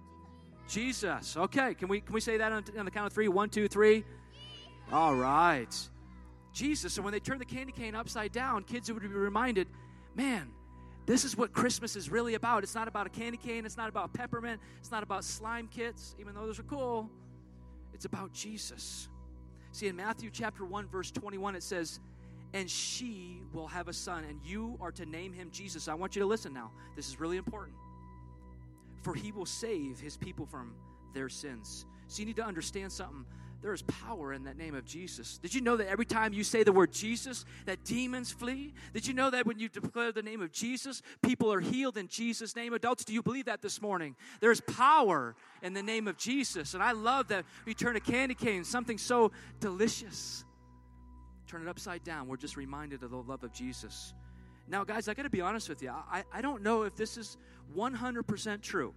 Jesus. 0.67 1.38
Okay, 1.38 1.74
can 1.74 1.88
we 1.88 2.02
can 2.02 2.13
we 2.13 2.21
say 2.21 2.38
that 2.38 2.52
on, 2.52 2.63
on 2.78 2.86
the 2.86 2.91
count 2.91 3.08
of 3.08 3.13
three? 3.13 3.28
One, 3.28 3.50
two, 3.50 3.67
three. 3.67 4.04
All 4.91 5.15
right. 5.15 5.76
Jesus. 6.54 6.93
So 6.93 7.02
when 7.02 7.12
they 7.12 7.19
turn 7.19 7.39
the 7.39 7.45
candy 7.45 7.71
cane 7.71 7.95
upside 7.95 8.32
down, 8.32 8.63
kids 8.63 8.91
would 8.91 9.02
be 9.02 9.08
reminded, 9.08 9.67
man, 10.15 10.52
this 11.06 11.24
is 11.24 11.38
what 11.38 11.54
Christmas 11.54 11.95
is 11.95 12.10
really 12.10 12.36
about. 12.36 12.63
It's 12.63 12.76
not 12.76 12.88
about 12.88 13.08
a 13.08 13.10
candy 13.10 13.38
cane, 13.38 13.65
it's 13.65 13.78
not 13.78 13.89
about 13.89 14.13
peppermint, 14.13 14.62
it's 14.80 14.91
not 14.91 15.04
about 15.04 15.24
slime 15.24 15.67
kits, 15.67 16.15
even 16.19 16.34
though 16.34 16.45
those 16.45 16.60
are 16.60 16.63
cool. 16.63 17.10
It's 17.93 18.06
about 18.06 18.34
Jesus. 18.34 19.10
See, 19.75 19.89
in 19.89 19.97
Matthew 19.97 20.29
chapter 20.31 20.63
1, 20.63 20.88
verse 20.88 21.11
21, 21.11 21.53
it 21.53 21.61
says, 21.61 21.99
And 22.53 22.71
she 22.71 23.41
will 23.51 23.67
have 23.67 23.89
a 23.89 23.93
son, 23.93 24.23
and 24.23 24.39
you 24.41 24.77
are 24.79 24.93
to 24.93 25.05
name 25.05 25.33
him 25.33 25.49
Jesus. 25.51 25.89
I 25.89 25.95
want 25.95 26.15
you 26.15 26.21
to 26.21 26.25
listen 26.25 26.53
now. 26.53 26.71
This 26.95 27.09
is 27.09 27.19
really 27.19 27.35
important. 27.35 27.75
For 29.01 29.13
he 29.13 29.33
will 29.33 29.45
save 29.45 29.99
his 29.99 30.15
people 30.15 30.45
from 30.45 30.75
their 31.13 31.27
sins. 31.27 31.85
So 32.08 32.20
you 32.20 32.26
need 32.26 32.36
to 32.38 32.46
understand 32.46 32.91
something 32.91 33.26
there 33.65 33.74
is 33.74 33.82
power 33.82 34.32
in 34.32 34.44
that 34.44 34.60
name 34.60 34.76
of 34.76 34.86
Jesus. 34.86 35.39
Did 35.39 35.56
you 35.56 35.60
know 35.60 35.76
that 35.78 35.88
every 35.88 36.06
time 36.06 36.34
you 36.34 36.44
say 36.44 36.62
the 36.62 36.72
word 36.72 36.91
Jesus, 36.91 37.46
that 37.65 37.84
demons 37.84 38.32
flee? 38.32 38.76
Did 38.94 39.08
you 39.08 39.15
know 39.15 39.32
that 39.32 39.48
when 39.48 39.58
you 39.58 39.70
declare 39.70 40.12
the 40.12 40.22
name 40.22 40.39
of 40.44 40.52
Jesus, 40.52 41.02
people 41.24 41.52
are 41.52 41.60
healed 41.60 41.98
in 41.98 42.08
Jesus' 42.08 42.56
name? 42.56 42.74
Adults, 42.74 43.04
do 43.06 43.12
you 43.12 43.24
believe 43.24 43.46
that 43.46 43.63
this 43.63 43.82
morning? 43.82 44.15
There's 44.39 44.62
power 44.62 45.36
in 45.63 45.74
the 45.74 45.82
name 45.82 46.08
of 46.08 46.15
Jesus. 46.15 46.76
And 46.76 46.84
I 46.84 46.91
love 46.91 47.30
that 47.30 47.44
we 47.65 47.74
turn 47.74 47.96
a 47.96 48.00
candy 48.00 48.36
cane, 48.36 48.63
something 48.63 49.00
so 49.00 49.32
delicious. 49.60 50.46
Turn 51.48 51.63
it 51.63 51.68
upside 51.68 52.04
down. 52.04 52.28
We're 52.28 52.38
just 52.38 52.58
reminded 52.58 53.02
of 53.02 53.10
the 53.10 53.18
love 53.18 53.44
of 53.44 53.52
Jesus. 53.52 54.13
Now, 54.68 54.84
guys, 54.84 55.08
I 55.08 55.15
got 55.15 55.24
to 55.24 55.32
be 55.32 55.41
honest 55.41 55.70
with 55.70 55.82
you. 55.82 55.89
I, 55.89 56.24
I 56.32 56.41
don't 56.41 56.62
know 56.62 56.84
if 56.84 56.96
this 56.96 57.18
is 57.18 57.36
100% 57.76 58.62
true. 58.62 58.94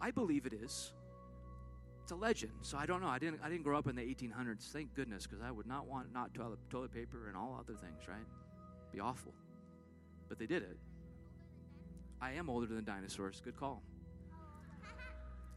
I 0.00 0.12
believe 0.12 0.46
it 0.46 0.54
is. 0.54 0.94
It's 2.02 2.10
a 2.10 2.16
legend, 2.16 2.52
so 2.62 2.76
I 2.76 2.86
don't 2.86 3.00
know. 3.00 3.08
I 3.08 3.18
didn't. 3.18 3.40
I 3.44 3.48
didn't 3.48 3.62
grow 3.62 3.78
up 3.78 3.86
in 3.86 3.94
the 3.94 4.02
1800s. 4.02 4.72
Thank 4.72 4.94
goodness, 4.94 5.26
because 5.26 5.42
I 5.42 5.52
would 5.52 5.66
not 5.66 5.86
want 5.86 6.12
not 6.12 6.34
toilet, 6.34 6.58
toilet 6.68 6.92
paper 6.92 7.28
and 7.28 7.36
all 7.36 7.56
other 7.58 7.74
things. 7.74 8.08
Right? 8.08 8.26
Be 8.92 8.98
awful. 8.98 9.32
But 10.28 10.38
they 10.38 10.46
did 10.46 10.62
it. 10.62 10.76
I 12.20 12.32
am 12.32 12.50
older 12.50 12.66
than 12.66 12.84
dinosaurs. 12.84 13.40
Good 13.44 13.56
call. 13.56 13.82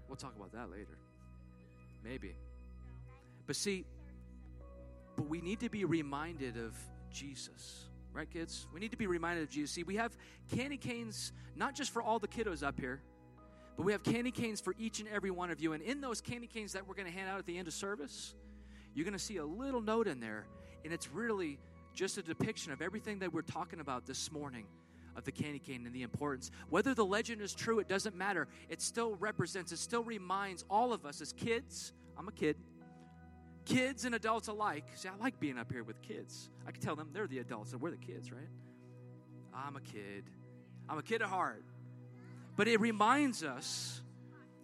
We'll 0.08 0.18
talk 0.18 0.36
about 0.36 0.52
that 0.54 0.70
later. 0.70 0.98
Maybe. 2.04 2.36
But 3.48 3.56
see, 3.56 3.86
but 5.16 5.28
we 5.28 5.42
need 5.42 5.60
to 5.62 5.70
be 5.70 5.86
reminded 5.86 6.58
of 6.58 6.76
Jesus. 7.12 7.86
Right, 8.14 8.30
kids? 8.30 8.68
We 8.74 8.80
need 8.80 8.92
to 8.92 8.98
be 8.98 9.08
reminded 9.08 9.44
of 9.44 9.50
Jesus. 9.50 9.72
See, 9.72 9.84
we 9.84 9.96
have 9.96 10.16
candy 10.56 10.78
canes, 10.78 11.34
not 11.56 11.76
just 11.76 11.92
for 11.92 12.02
all 12.02 12.18
the 12.18 12.28
kiddos 12.28 12.64
up 12.64 12.80
here, 12.80 13.02
but 13.76 13.84
we 13.84 13.92
have 13.92 14.04
candy 14.04 14.32
canes 14.32 14.62
for 14.62 14.74
each 14.80 15.00
and 15.00 15.10
every 15.10 15.32
one 15.32 15.52
of 15.52 15.62
you. 15.62 15.74
And 15.74 15.84
in 15.84 16.02
those 16.02 16.22
candy 16.22 16.48
canes 16.48 16.74
that 16.74 16.88
we're 16.88 16.96
going 16.96 17.12
to 17.12 17.18
hand 17.18 17.30
out 17.30 17.40
at 17.40 17.46
the 17.46 17.58
end 17.58 17.68
of 17.68 17.74
service, 17.74 18.34
you're 18.94 19.04
going 19.04 19.14
to 19.14 19.20
see 19.20 19.38
a 19.38 19.46
little 19.46 19.82
note 19.82 20.08
in 20.08 20.20
there. 20.20 20.46
And 20.84 20.94
it's 20.94 21.10
really 21.12 21.60
just 21.94 22.18
a 22.18 22.22
depiction 22.22 22.72
of 22.72 22.82
everything 22.82 23.20
that 23.20 23.34
we're 23.34 23.42
talking 23.42 23.80
about 23.80 24.06
this 24.06 24.32
morning 24.32 24.66
of 25.16 25.24
the 25.24 25.32
candy 25.32 25.60
cane 25.60 25.86
and 25.86 25.94
the 25.94 26.04
importance. 26.04 26.52
Whether 26.70 26.94
the 26.94 27.06
legend 27.06 27.42
is 27.42 27.54
true, 27.54 27.80
it 27.80 27.88
doesn't 27.88 28.16
matter. 28.16 28.48
It 28.70 28.82
still 28.82 29.16
represents, 29.16 29.72
it 29.72 29.80
still 29.80 30.04
reminds 30.04 30.66
all 30.70 30.94
of 30.94 31.06
us 31.06 31.22
as 31.22 31.34
kids. 31.34 31.94
I'm 32.18 32.28
a 32.28 32.32
kid. 32.32 32.58
Kids 33.66 34.06
and 34.06 34.14
adults 34.14 34.48
alike. 34.48 34.86
See, 34.96 35.10
I 35.10 35.16
like 35.22 35.40
being 35.40 35.58
up 35.58 35.72
here 35.72 35.84
with 35.84 36.02
kids. 36.02 36.50
I 36.68 36.72
can 36.72 36.82
tell 36.82 36.96
them 36.96 37.10
they're 37.14 37.28
the 37.28 37.40
adults 37.40 37.74
and 37.74 37.82
we're 37.82 37.92
the 37.92 37.98
kids, 37.98 38.32
right? 38.32 38.48
I'm 39.54 39.76
a 39.76 39.82
kid. 39.82 40.26
I'm 40.88 40.98
a 40.98 41.04
kid 41.04 41.22
at 41.22 41.30
heart. 41.30 41.64
But 42.56 42.68
it 42.68 42.80
reminds 42.80 43.44
us 43.44 44.02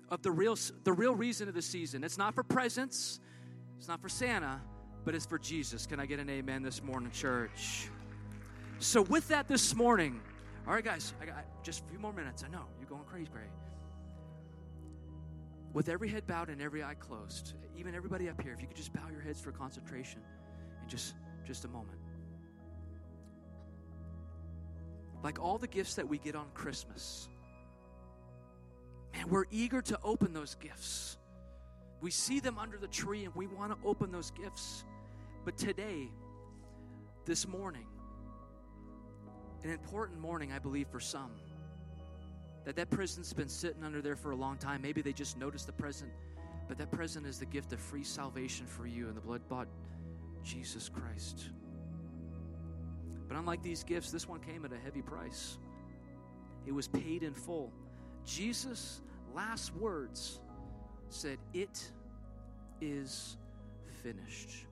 of 0.10 0.21
the 0.21 0.32
real, 0.32 0.58
the 0.84 0.93
real 0.93 1.15
reason 1.15 1.47
of 1.47 1.54
the 1.54 1.62
season. 1.62 2.04
It's 2.04 2.17
not 2.17 2.36
for 2.36 2.43
presents, 2.43 3.19
it's 3.77 3.88
not 3.88 4.01
for 4.01 4.10
Santa, 4.10 4.62
but 5.04 5.15
it's 5.15 5.25
for 5.25 5.39
Jesus. 5.39 5.86
Can 5.86 5.99
I 5.99 6.06
get 6.06 6.19
an 6.19 6.30
amen 6.30 6.63
this 6.63 6.84
morning, 6.84 7.12
church? 7.12 7.89
So, 8.80 9.01
with 9.01 9.27
that 9.27 9.47
this 9.47 9.75
morning, 9.75 10.21
all 10.67 10.73
right, 10.73 10.84
guys, 10.84 11.13
I 11.21 11.25
got 11.25 11.45
just 11.63 11.82
a 11.82 11.84
few 11.86 11.99
more 11.99 12.13
minutes. 12.13 12.43
I 12.43 12.47
know 12.49 12.65
you're 12.80 12.89
going 12.89 13.04
crazy. 13.04 13.30
With 15.73 15.88
every 15.88 16.10
head 16.10 16.27
bowed 16.27 16.49
and 16.49 16.62
every 16.62 16.84
eye 16.84 16.95
closed, 16.95 17.54
even 17.77 17.95
everybody 17.95 18.27
up 18.30 18.41
here, 18.41 18.54
if 18.54 18.62
you 18.62 18.67
could 18.67 18.75
just 18.75 18.93
bow 18.93 19.08
your 19.10 19.21
heads 19.21 19.39
for 19.39 19.51
concentration 19.51 20.21
in 20.84 20.89
just, 20.89 21.13
just 21.45 21.63
a 21.63 21.67
moment. 21.69 21.97
Like 25.23 25.39
all 25.39 25.58
the 25.58 25.67
gifts 25.67 25.95
that 25.95 26.08
we 26.08 26.17
get 26.17 26.36
on 26.36 26.47
Christmas, 26.54 27.30
Man, 29.13 29.30
we're 29.30 29.45
eager 29.52 29.82
to 29.82 30.00
open 30.04 30.34
those 30.34 30.56
gifts. 30.56 31.17
We 32.02 32.12
see 32.12 32.39
them 32.39 32.58
under 32.58 32.78
the 32.78 32.88
tree 32.88 33.26
and 33.26 33.36
we 33.36 33.47
want 33.47 33.71
to 33.71 33.88
open 33.88 34.12
those 34.12 34.32
gifts. 34.32 34.86
But 35.45 35.58
today, 35.58 36.10
this 37.26 37.47
morning, 37.47 37.86
an 39.63 39.69
important 39.69 40.19
morning, 40.19 40.52
I 40.52 40.60
believe, 40.60 40.88
for 40.88 41.00
some, 41.00 41.32
that 42.65 42.76
that 42.76 42.89
present's 42.89 43.34
been 43.34 43.50
sitting 43.50 43.84
under 43.84 44.02
there 44.02 44.15
for 44.15 44.32
a 44.32 44.36
long 44.36 44.58
time. 44.58 44.82
Maybe 44.82 45.02
they 45.02 45.13
just 45.13 45.38
noticed 45.38 45.67
the 45.67 45.74
present, 45.74 46.12
but 46.67 46.78
that 46.78 46.91
present 46.91 47.26
is 47.26 47.39
the 47.39 47.45
gift 47.45 47.74
of 47.74 47.80
free 47.80 48.04
salvation 48.04 48.65
for 48.65 48.88
you 48.88 49.08
in 49.08 49.15
the 49.15 49.21
blood 49.21 49.41
bought 49.50 49.67
Jesus 50.43 50.89
Christ. 50.89 51.50
But 53.28 53.38
unlike 53.38 53.63
these 53.63 53.84
gifts, 53.84 54.12
this 54.12 54.28
one 54.28 54.39
came 54.41 54.65
at 54.65 54.74
a 54.74 54.78
heavy 54.78 55.02
price. 55.02 55.58
It 56.65 56.74
was 56.74 56.88
paid 56.88 57.24
in 57.24 57.34
full. 57.34 57.71
Jesus' 58.25 59.01
last 59.34 59.75
words 59.75 60.39
said, 61.10 61.38
It 61.53 61.91
is 62.79 63.38
finished. 64.03 64.65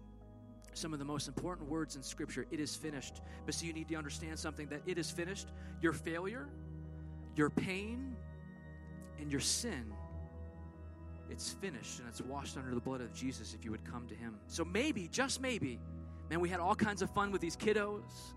Some 0.73 0.93
of 0.93 0.99
the 0.99 1.05
most 1.05 1.27
important 1.27 1.69
words 1.69 1.95
in 1.95 2.03
Scripture, 2.03 2.45
it 2.51 2.59
is 2.59 2.75
finished. 2.75 3.21
But 3.45 3.55
so 3.55 3.65
you 3.65 3.73
need 3.73 3.89
to 3.89 3.95
understand 3.95 4.39
something 4.39 4.67
that 4.69 4.81
it 4.85 4.97
is 4.97 5.12
finished. 5.12 5.47
Your 5.81 5.93
failure, 5.93 6.47
your 7.35 7.49
pain, 7.49 8.15
and 9.19 9.31
your 9.31 9.41
sin, 9.41 9.93
it's 11.29 11.53
finished 11.53 11.99
and 11.99 12.07
it's 12.07 12.21
washed 12.21 12.57
under 12.57 12.73
the 12.73 12.81
blood 12.81 13.01
of 13.01 13.13
Jesus 13.13 13.53
if 13.53 13.63
you 13.63 13.71
would 13.71 13.83
come 13.85 14.07
to 14.07 14.15
Him. 14.15 14.35
So 14.47 14.65
maybe, 14.65 15.07
just 15.12 15.41
maybe, 15.41 15.79
man, 16.29 16.39
we 16.39 16.49
had 16.49 16.59
all 16.59 16.75
kinds 16.75 17.01
of 17.01 17.09
fun 17.12 17.31
with 17.31 17.41
these 17.41 17.55
kiddos. 17.55 18.33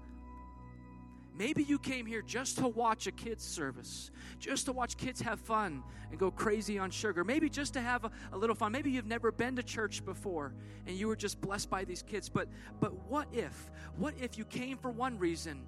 Maybe 1.42 1.64
you 1.64 1.80
came 1.80 2.06
here 2.06 2.22
just 2.22 2.58
to 2.58 2.68
watch 2.68 3.08
a 3.08 3.10
kids' 3.10 3.42
service, 3.42 4.12
just 4.38 4.66
to 4.66 4.72
watch 4.72 4.96
kids 4.96 5.20
have 5.22 5.40
fun 5.40 5.82
and 6.12 6.20
go 6.20 6.30
crazy 6.30 6.78
on 6.78 6.92
sugar. 6.92 7.24
Maybe 7.24 7.50
just 7.50 7.72
to 7.72 7.80
have 7.80 8.04
a, 8.04 8.12
a, 8.32 8.38
little 8.38 8.54
fun. 8.54 8.70
Maybe 8.70 8.92
you've 8.92 9.08
never 9.08 9.32
been 9.32 9.56
to 9.56 9.62
church 9.64 10.04
before 10.04 10.54
and 10.86 10.96
you 10.96 11.08
were 11.08 11.16
just 11.16 11.40
blessed 11.40 11.68
by 11.68 11.82
these 11.82 12.00
kids. 12.00 12.28
But 12.28 12.46
but 12.78 12.92
what 13.08 13.26
if? 13.32 13.72
What 13.96 14.14
if 14.20 14.38
you 14.38 14.44
came 14.44 14.78
for 14.78 14.92
one 14.92 15.18
reason 15.18 15.64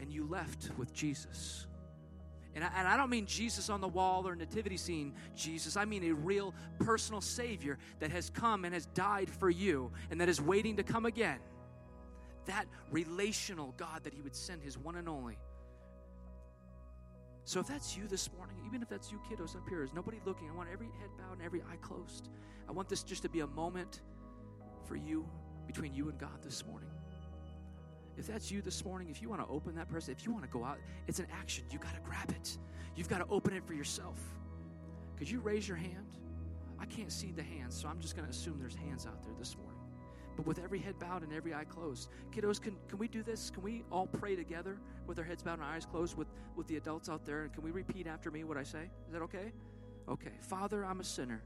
and 0.00 0.10
you 0.10 0.26
left 0.26 0.70
with 0.76 0.92
Jesus? 0.92 1.68
And 2.56 2.64
I, 2.64 2.70
and 2.76 2.88
I 2.88 2.96
don't 2.96 3.10
mean 3.10 3.26
Jesus 3.26 3.70
on 3.70 3.80
the 3.80 3.86
wall 3.86 4.26
or 4.26 4.34
nativity 4.34 4.76
scene, 4.76 5.14
Jesus. 5.36 5.76
I 5.76 5.84
mean 5.84 6.02
a 6.10 6.12
real 6.12 6.52
personal 6.80 7.20
Savior 7.20 7.78
that 8.00 8.10
has 8.10 8.30
come 8.30 8.64
and 8.64 8.74
has 8.74 8.86
died 8.86 9.30
for 9.30 9.48
you 9.48 9.92
and 10.10 10.20
that 10.20 10.28
is 10.28 10.40
waiting 10.40 10.74
to 10.78 10.82
come 10.82 11.06
again 11.06 11.38
that 12.46 12.66
relational 12.90 13.74
God 13.76 14.04
that 14.04 14.14
He 14.14 14.22
would 14.22 14.36
send 14.36 14.62
His 14.62 14.78
one 14.78 14.96
and 14.96 15.08
only. 15.08 15.38
So 17.44 17.60
if 17.60 17.66
that's 17.66 17.96
you 17.96 18.06
this 18.08 18.30
morning, 18.36 18.56
even 18.66 18.80
if 18.80 18.88
that's 18.88 19.12
you 19.12 19.20
kiddos 19.30 19.54
up 19.54 19.68
here, 19.68 19.82
is 19.82 19.92
nobody 19.92 20.18
looking, 20.24 20.48
I 20.48 20.54
want 20.54 20.70
every 20.72 20.86
head 20.86 21.10
bowed 21.18 21.34
and 21.34 21.42
every 21.42 21.60
eye 21.60 21.76
closed. 21.82 22.30
I 22.68 22.72
want 22.72 22.88
this 22.88 23.02
just 23.02 23.22
to 23.22 23.28
be 23.28 23.40
a 23.40 23.46
moment 23.46 24.00
for 24.86 24.96
you, 24.96 25.26
between 25.66 25.94
you 25.94 26.08
and 26.08 26.18
God 26.18 26.42
this 26.42 26.64
morning. 26.66 26.88
If 28.16 28.26
that's 28.26 28.50
you 28.50 28.62
this 28.62 28.84
morning, 28.84 29.08
if 29.10 29.20
you 29.20 29.28
want 29.28 29.42
to 29.42 29.48
open 29.48 29.74
that 29.74 29.90
person, 29.90 30.12
if 30.12 30.24
you 30.24 30.32
want 30.32 30.44
to 30.44 30.50
go 30.50 30.64
out, 30.64 30.78
it's 31.06 31.18
an 31.18 31.26
action. 31.32 31.64
You 31.70 31.78
got 31.78 31.94
to 31.94 32.00
grab 32.00 32.30
it. 32.30 32.56
You've 32.96 33.08
got 33.08 33.18
to 33.18 33.26
open 33.28 33.54
it 33.54 33.66
for 33.66 33.74
yourself. 33.74 34.18
Could 35.18 35.28
you 35.28 35.40
raise 35.40 35.66
your 35.66 35.76
hand? 35.76 36.18
I 36.78 36.86
can't 36.86 37.12
see 37.12 37.32
the 37.32 37.42
hands, 37.42 37.78
so 37.78 37.88
I'm 37.88 38.00
just 38.00 38.16
going 38.16 38.26
to 38.26 38.30
assume 38.30 38.58
there's 38.58 38.74
hands 38.74 39.06
out 39.06 39.22
there 39.22 39.34
this 39.38 39.56
morning 39.56 39.73
but 40.36 40.46
with 40.46 40.58
every 40.58 40.78
head 40.78 40.98
bowed 40.98 41.22
and 41.22 41.32
every 41.32 41.54
eye 41.54 41.64
closed. 41.64 42.08
Kiddos, 42.32 42.60
can, 42.60 42.76
can 42.88 42.98
we 42.98 43.08
do 43.08 43.22
this? 43.22 43.50
Can 43.50 43.62
we 43.62 43.84
all 43.90 44.06
pray 44.06 44.36
together 44.36 44.78
with 45.06 45.18
our 45.18 45.24
heads 45.24 45.42
bowed 45.42 45.54
and 45.54 45.64
eyes 45.64 45.86
closed 45.86 46.16
with, 46.16 46.28
with 46.56 46.66
the 46.66 46.76
adults 46.76 47.08
out 47.08 47.24
there? 47.24 47.42
And 47.42 47.52
can 47.52 47.62
we 47.62 47.70
repeat 47.70 48.06
after 48.06 48.30
me 48.30 48.44
what 48.44 48.56
I 48.56 48.62
say? 48.62 48.90
Is 49.06 49.12
that 49.12 49.22
okay? 49.22 49.52
Okay. 50.08 50.32
Father, 50.40 50.84
I'm 50.84 51.00
a 51.00 51.04
sinner. 51.04 51.42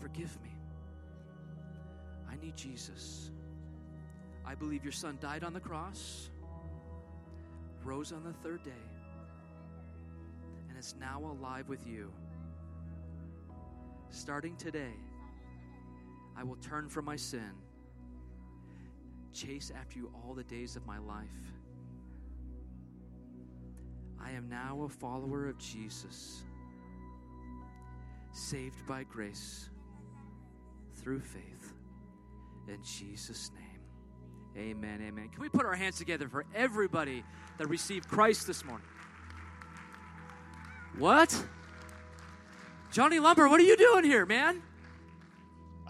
Forgive 0.00 0.40
me. 0.42 0.50
I 2.30 2.36
need 2.42 2.56
Jesus. 2.56 3.30
I 4.46 4.54
believe 4.54 4.82
your 4.82 4.92
son 4.92 5.18
died 5.20 5.44
on 5.44 5.52
the 5.52 5.60
cross, 5.60 6.30
rose 7.84 8.12
on 8.12 8.24
the 8.24 8.32
third 8.32 8.62
day, 8.62 8.70
and 10.68 10.78
is 10.78 10.94
now 10.98 11.20
alive 11.20 11.68
with 11.68 11.86
you. 11.86 12.10
Starting 14.08 14.56
today, 14.56 14.94
I 16.40 16.42
will 16.42 16.56
turn 16.56 16.88
from 16.88 17.04
my 17.04 17.16
sin, 17.16 17.52
chase 19.34 19.70
after 19.78 19.98
you 19.98 20.10
all 20.14 20.32
the 20.32 20.44
days 20.44 20.74
of 20.74 20.86
my 20.86 20.96
life. 20.96 21.26
I 24.18 24.30
am 24.30 24.48
now 24.48 24.84
a 24.84 24.88
follower 24.88 25.50
of 25.50 25.58
Jesus, 25.58 26.42
saved 28.32 28.86
by 28.86 29.02
grace 29.02 29.68
through 30.94 31.20
faith. 31.20 31.74
In 32.68 32.82
Jesus' 32.82 33.50
name, 33.54 34.70
amen, 34.70 35.02
amen. 35.06 35.28
Can 35.28 35.42
we 35.42 35.50
put 35.50 35.66
our 35.66 35.76
hands 35.76 35.98
together 35.98 36.26
for 36.26 36.46
everybody 36.54 37.22
that 37.58 37.68
received 37.68 38.08
Christ 38.08 38.46
this 38.46 38.64
morning? 38.64 38.86
What? 40.96 41.44
Johnny 42.90 43.18
Lumber, 43.18 43.46
what 43.46 43.60
are 43.60 43.64
you 43.64 43.76
doing 43.76 44.04
here, 44.04 44.24
man? 44.24 44.62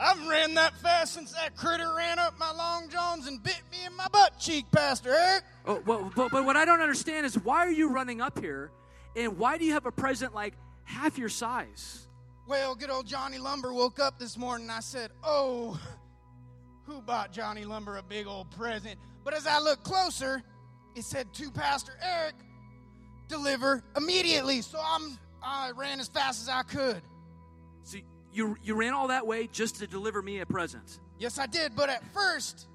I've 0.02 0.26
ran 0.26 0.54
that 0.54 0.74
fast 0.78 1.12
since 1.12 1.32
that 1.32 1.56
critter 1.56 1.92
ran 1.94 2.18
up 2.18 2.38
my 2.38 2.50
long 2.52 2.88
johns 2.88 3.26
and 3.26 3.42
bit 3.42 3.60
me 3.70 3.84
in 3.84 3.94
my 3.94 4.06
butt 4.10 4.38
cheek, 4.38 4.64
Pastor 4.72 5.10
Eric. 5.10 5.44
Oh, 5.66 5.82
well, 5.84 6.10
but, 6.16 6.30
but 6.30 6.46
what 6.46 6.56
I 6.56 6.64
don't 6.64 6.80
understand 6.80 7.26
is 7.26 7.34
why 7.44 7.66
are 7.66 7.70
you 7.70 7.90
running 7.90 8.22
up 8.22 8.38
here, 8.38 8.70
and 9.14 9.36
why 9.36 9.58
do 9.58 9.66
you 9.66 9.74
have 9.74 9.84
a 9.84 9.92
present 9.92 10.34
like 10.34 10.54
half 10.84 11.18
your 11.18 11.28
size? 11.28 12.08
Well, 12.48 12.74
good 12.74 12.88
old 12.88 13.06
Johnny 13.06 13.38
Lumber 13.38 13.74
woke 13.74 14.00
up 14.00 14.18
this 14.18 14.38
morning 14.38 14.68
and 14.68 14.72
I 14.76 14.80
said, 14.80 15.10
Oh, 15.22 15.78
who 16.84 17.02
bought 17.02 17.30
Johnny 17.30 17.64
Lumber 17.64 17.98
a 17.98 18.02
big 18.02 18.26
old 18.26 18.50
present? 18.50 18.98
But 19.22 19.34
as 19.34 19.46
I 19.46 19.58
looked 19.60 19.84
closer, 19.84 20.42
it 20.96 21.04
said 21.04 21.32
to 21.34 21.50
Pastor 21.50 21.92
Eric, 22.02 22.34
deliver 23.28 23.84
immediately. 23.96 24.62
So 24.62 24.80
I'm 24.82 25.18
I 25.42 25.72
ran 25.76 26.00
as 26.00 26.08
fast 26.08 26.42
as 26.42 26.48
I 26.48 26.62
could. 26.62 27.02
See, 27.82 28.04
you, 28.32 28.56
you 28.62 28.74
ran 28.74 28.92
all 28.92 29.08
that 29.08 29.26
way 29.26 29.48
just 29.50 29.76
to 29.76 29.86
deliver 29.86 30.22
me 30.22 30.40
a 30.40 30.46
present. 30.46 31.00
Yes, 31.18 31.38
I 31.38 31.46
did, 31.46 31.74
but 31.74 31.88
at 31.88 32.02
first, 32.12 32.66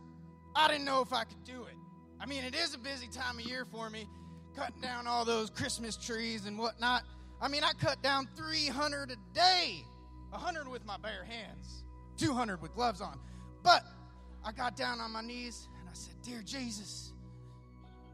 I 0.56 0.68
didn't 0.68 0.86
know 0.86 1.02
if 1.02 1.14
I 1.14 1.24
could 1.24 1.44
do 1.44 1.64
it. 1.64 1.76
I 2.20 2.26
mean, 2.26 2.44
it 2.44 2.56
is 2.56 2.74
a 2.74 2.78
busy 2.78 3.08
time 3.08 3.40
of 3.40 3.46
year 3.46 3.66
for 3.66 3.90
me, 3.90 4.08
cutting 4.56 4.82
down 4.82 5.08
all 5.08 5.26
those 5.26 5.50
Christmas 5.50 5.98
trees 5.98 6.46
and 6.46 6.58
whatnot. 6.58 7.04
I 7.42 7.48
mean, 7.48 7.64
I 7.64 7.74
cut 7.74 8.02
down 8.02 8.28
300 8.36 9.12
a 9.12 9.16
day, 9.34 9.84
100 10.30 10.68
with 10.68 10.86
my 10.86 10.98
bare 10.98 11.26
hands, 11.26 11.84
200 12.18 12.62
with 12.62 12.74
gloves 12.74 13.02
on. 13.02 13.20
But 13.64 13.84
I 14.44 14.52
got 14.52 14.76
down 14.78 15.02
on 15.02 15.12
my 15.12 15.22
knees 15.22 15.68
and 15.80 15.90
I 15.90 15.94
said, 15.94 16.14
Dear 16.24 16.42
Jesus, 16.46 17.14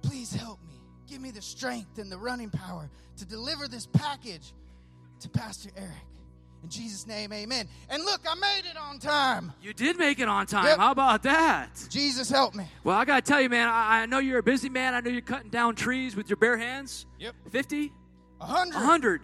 please 0.01 0.33
help 0.33 0.59
me. 0.67 0.75
Give 1.07 1.21
me 1.21 1.31
the 1.31 1.41
strength 1.41 1.97
and 1.97 2.11
the 2.11 2.17
running 2.17 2.49
power 2.49 2.89
to 3.17 3.25
deliver 3.25 3.67
this 3.67 3.85
package 3.85 4.53
to 5.19 5.29
Pastor 5.29 5.69
Eric. 5.75 6.10
In 6.63 6.69
Jesus' 6.69 7.07
name, 7.07 7.33
amen. 7.33 7.67
And 7.89 8.03
look, 8.03 8.21
I 8.29 8.35
made 8.35 8.69
it 8.69 8.77
on 8.77 8.99
time. 8.99 9.51
You 9.61 9.73
did 9.73 9.97
make 9.97 10.19
it 10.19 10.27
on 10.27 10.45
time. 10.45 10.65
Yep. 10.65 10.77
How 10.77 10.91
about 10.91 11.23
that? 11.23 11.69
Jesus 11.89 12.29
help 12.29 12.53
me. 12.53 12.65
Well, 12.83 12.95
I 12.95 13.05
got 13.05 13.25
to 13.25 13.31
tell 13.31 13.41
you, 13.41 13.49
man, 13.49 13.67
I, 13.67 14.01
I 14.01 14.05
know 14.05 14.19
you're 14.19 14.39
a 14.39 14.43
busy 14.43 14.69
man. 14.69 14.93
I 14.93 14.99
know 14.99 15.09
you're 15.09 15.21
cutting 15.21 15.49
down 15.49 15.75
trees 15.75 16.15
with 16.15 16.29
your 16.29 16.37
bare 16.37 16.57
hands. 16.57 17.07
Yep. 17.19 17.33
50? 17.49 17.91
100. 18.37 18.73
100. 18.75 19.21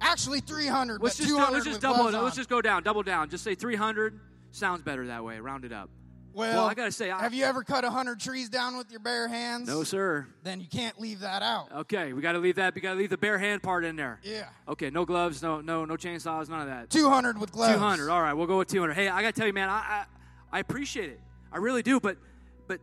Actually, 0.00 0.40
300. 0.40 1.02
Let's 1.02 1.16
just, 1.16 1.28
200 1.28 1.52
let's 1.52 1.64
just 1.64 1.80
double 1.80 2.06
it. 2.08 2.14
Let's 2.14 2.36
just 2.36 2.48
go 2.48 2.60
down, 2.60 2.82
double 2.82 3.02
down. 3.02 3.30
Just 3.30 3.42
say 3.42 3.54
300. 3.54 4.20
Sounds 4.52 4.82
better 4.82 5.06
that 5.08 5.24
way. 5.24 5.40
Round 5.40 5.64
it 5.64 5.72
up. 5.72 5.90
Well, 6.36 6.54
Well, 6.54 6.66
I 6.66 6.74
gotta 6.74 6.92
say, 6.92 7.10
I- 7.10 7.22
have 7.22 7.32
you 7.32 7.44
ever 7.46 7.64
cut 7.64 7.82
100 7.82 8.20
trees 8.20 8.50
down 8.50 8.76
with 8.76 8.90
your 8.90 9.00
bare 9.00 9.26
hands? 9.26 9.68
No, 9.68 9.82
sir. 9.84 10.26
Then 10.42 10.60
you 10.60 10.66
can't 10.66 11.00
leave 11.00 11.20
that 11.20 11.42
out. 11.42 11.72
Okay, 11.72 12.12
we 12.12 12.20
got 12.20 12.32
to 12.32 12.38
leave 12.38 12.56
that. 12.56 12.74
We 12.74 12.82
got 12.82 12.92
to 12.92 12.98
leave 12.98 13.08
the 13.08 13.16
bare 13.16 13.38
hand 13.38 13.62
part 13.62 13.86
in 13.86 13.96
there. 13.96 14.20
Yeah. 14.22 14.44
Okay, 14.68 14.90
no 14.90 15.06
gloves, 15.06 15.42
no 15.42 15.62
no 15.62 15.86
no 15.86 15.94
chainsaws, 15.94 16.50
none 16.50 16.60
of 16.60 16.66
that. 16.66 16.90
200 16.90 17.38
with 17.38 17.52
gloves. 17.52 17.72
200. 17.72 18.10
All 18.10 18.20
right, 18.20 18.34
we'll 18.34 18.46
go 18.46 18.58
with 18.58 18.68
200. 18.68 18.92
Hey, 18.92 19.08
I 19.08 19.22
got 19.22 19.34
to 19.34 19.40
tell 19.40 19.46
you, 19.46 19.54
man, 19.54 19.70
I, 19.70 19.78
I 19.78 20.04
I 20.52 20.58
appreciate 20.58 21.08
it. 21.08 21.20
I 21.50 21.56
really 21.56 21.82
do, 21.82 22.00
but 22.00 22.18
but 22.66 22.80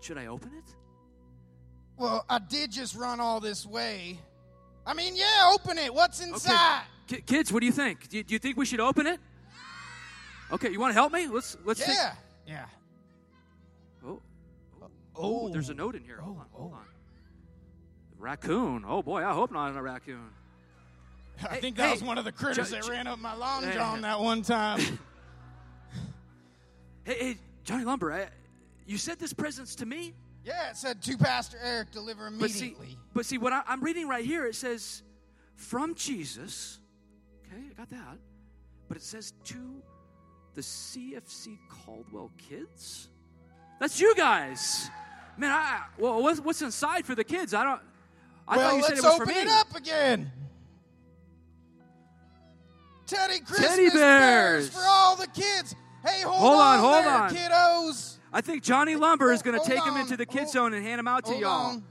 should 0.00 0.18
I 0.18 0.26
open 0.26 0.50
it? 0.58 0.74
Well, 1.96 2.24
I 2.28 2.40
did 2.40 2.72
just 2.72 2.96
run 2.96 3.20
all 3.20 3.38
this 3.38 3.64
way. 3.64 4.18
I 4.84 4.94
mean, 4.94 5.14
yeah, 5.14 5.52
open 5.54 5.78
it. 5.78 5.94
What's 5.94 6.20
inside? 6.20 6.82
Ki- 7.06 7.22
kids, 7.24 7.52
what 7.52 7.60
do 7.60 7.66
you 7.66 7.72
think? 7.72 8.08
Do 8.08 8.16
you, 8.16 8.24
do 8.24 8.34
you 8.34 8.38
think 8.40 8.56
we 8.56 8.66
should 8.66 8.80
open 8.80 9.06
it? 9.06 9.20
Okay, 10.50 10.70
you 10.70 10.80
want 10.80 10.90
to 10.90 10.94
help 10.94 11.12
me? 11.12 11.28
Let's 11.28 11.56
let's 11.64 11.80
Yeah. 11.86 12.12
Yeah. 12.46 12.64
Oh. 15.18 15.46
Oh, 15.46 15.48
there's 15.48 15.68
a 15.68 15.72
oh. 15.72 15.76
note 15.76 15.94
in 15.96 16.04
here. 16.04 16.18
Hold 16.20 16.36
oh, 16.36 16.40
on, 16.40 16.46
oh. 16.54 16.58
hold 16.60 16.72
on. 16.74 16.84
Raccoon. 18.18 18.84
Oh 18.86 19.02
boy, 19.02 19.24
I 19.24 19.32
hope 19.32 19.52
not 19.52 19.76
a 19.76 19.82
raccoon. 19.82 20.30
I 21.44 21.54
Hey, 21.54 21.60
think 21.60 21.76
that 21.76 21.86
hey, 21.86 21.92
was 21.92 22.02
one 22.02 22.18
of 22.18 22.24
the 22.24 22.32
critters 22.32 22.70
that 22.70 22.88
ran 22.88 23.06
up 23.06 23.18
my 23.20 23.34
long 23.34 23.62
Hey. 23.62 23.74
john 23.74 24.00
that 24.02 24.20
one 24.20 24.42
time. 24.42 24.80
Hey, 27.04 27.14
hey, 27.20 27.36
Johnny 27.64 27.84
Lumber, 27.84 28.12
I, 28.12 28.28
you 28.86 28.98
said 28.98 29.18
this 29.18 29.32
present's 29.32 29.74
to 29.76 29.86
me? 29.86 30.12
yeah, 30.44 30.70
it 30.70 30.76
said 30.76 31.00
to 31.02 31.16
Pastor 31.16 31.56
Eric, 31.62 31.90
deliver 31.90 32.30
But 32.30 32.50
see, 32.50 32.66
immediately. 32.66 32.98
but 33.14 33.24
see, 33.24 33.38
what 33.38 33.52
I, 33.52 33.62
I'm 33.66 33.82
reading 33.82 34.06
right 34.08 34.24
here, 34.24 34.46
it 34.46 34.54
says, 34.54 35.02
from 35.56 35.94
Jesus. 35.94 36.80
Okay, 37.46 37.62
I 37.70 37.74
got 37.74 37.88
that. 37.90 38.18
but 38.88 38.96
it 38.98 39.02
says 39.02 39.32
to 39.44 39.82
the 40.54 40.60
CFC 40.60 41.56
Caldwell 41.70 42.30
kids. 42.36 43.08
That's 43.80 43.98
you 44.00 44.14
guys. 44.14 44.90
Man, 45.38 45.50
I 45.52 45.82
well, 45.98 46.20
what's, 46.22 46.40
what's 46.40 46.60
inside 46.62 47.06
for 47.06 47.14
the 47.14 47.24
kids? 47.24 47.54
I 47.54 47.64
don't. 47.64 47.80
I 48.46 48.56
well, 48.56 48.66
thought 48.70 48.76
you 48.76 48.82
let's 48.82 48.88
said 48.88 48.98
it 48.98 49.04
was 49.04 49.14
open 49.14 49.26
for 49.28 49.32
me. 49.34 49.40
it 49.40 49.48
up 49.48 49.76
again. 49.76 50.32
Teddy 53.06 53.40
Christmas 53.40 53.70
Teddy 53.76 53.90
bears. 53.90 54.68
for 54.70 54.82
all 54.84 55.16
the 55.16 55.26
kids. 55.28 55.74
Hey, 56.04 56.22
hold, 56.22 56.36
Hold 56.38 56.60
on, 56.60 56.78
hold 56.78 57.04
there, 57.04 57.10
on. 57.10 57.30
kiddos. 57.34 58.16
I 58.32 58.40
think 58.40 58.62
Johnny 58.62 58.96
Lumber 58.96 59.32
is 59.32 59.40
oh, 59.40 59.44
going 59.44 59.60
to 59.60 59.66
take 59.66 59.82
them 59.84 59.96
into 59.96 60.16
the 60.16 60.26
kids 60.26 60.52
hold- 60.54 60.72
zone 60.72 60.74
and 60.74 60.84
hand 60.84 60.98
them 60.98 61.08
out 61.08 61.24
to 61.26 61.34
y'all. 61.34 61.70
on. 61.70 61.84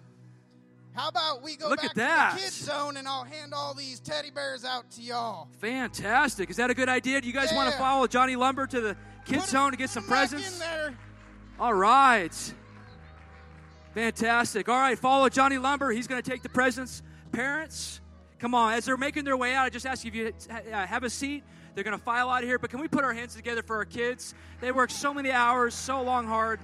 How 0.94 1.10
about 1.10 1.44
we 1.44 1.56
go 1.56 1.70
Look 1.70 1.82
back 1.82 1.92
at 1.92 1.96
that. 1.96 2.30
to 2.32 2.36
the 2.38 2.42
kids 2.44 2.56
zone 2.56 2.98
and 2.98 3.08
I'll 3.08 3.24
hand 3.24 3.54
all 3.56 3.74
these 3.74 4.00
teddy 4.00 4.32
bears 4.32 4.64
out 4.66 4.90
to 4.92 5.02
y'all. 5.02 5.48
Fantastic. 5.60 6.50
Is 6.50 6.56
that 6.58 6.70
a 6.72 6.74
good 6.74 6.90
idea? 6.90 7.22
Do 7.22 7.28
you 7.28 7.34
guys 7.34 7.52
want 7.54 7.72
to 7.72 7.78
follow 7.78 8.08
Johnny 8.08 8.36
Lumber 8.36 8.66
to 8.68 8.82
the 8.82 8.96
kids 9.26 9.44
Put 9.44 9.44
'em- 9.44 9.46
zone 9.50 9.72
to 9.72 9.78
get 9.78 9.90
some 9.92 10.04
presents? 10.04 10.60
All 11.60 11.74
right. 11.74 12.54
Fantastic. 13.98 14.70
All 14.70 14.80
right, 14.80 14.96
follow 14.96 15.28
Johnny 15.28 15.58
Lumber. 15.58 15.90
He's 15.90 16.06
going 16.06 16.22
to 16.22 16.30
take 16.30 16.44
the 16.44 16.50
presents. 16.50 17.02
Parents, 17.32 18.00
come 18.38 18.54
on. 18.54 18.74
As 18.74 18.86
they're 18.86 18.96
making 18.96 19.24
their 19.24 19.36
way 19.36 19.56
out, 19.56 19.66
I 19.66 19.70
just 19.72 19.88
ask 19.88 20.06
you 20.06 20.12
if 20.12 20.16
you 20.16 20.34
uh, 20.72 20.86
have 20.86 21.04
a 21.04 21.10
seat. 21.10 21.44
They're 21.74 21.84
going 21.84 21.98
to 21.98 22.04
file 22.04 22.30
out 22.30 22.44
of 22.44 22.48
here, 22.48 22.60
but 22.60 22.70
can 22.70 22.80
we 22.80 22.88
put 22.88 23.04
our 23.04 23.12
hands 23.12 23.34
together 23.34 23.64
for 23.64 23.76
our 23.78 23.86
kids? 23.86 24.36
They 24.62 24.72
work 24.72 24.92
so 24.92 25.16
many 25.16 25.32
hours, 25.32 25.74
so 25.74 26.00
long, 26.04 26.28
hard. 26.28 26.60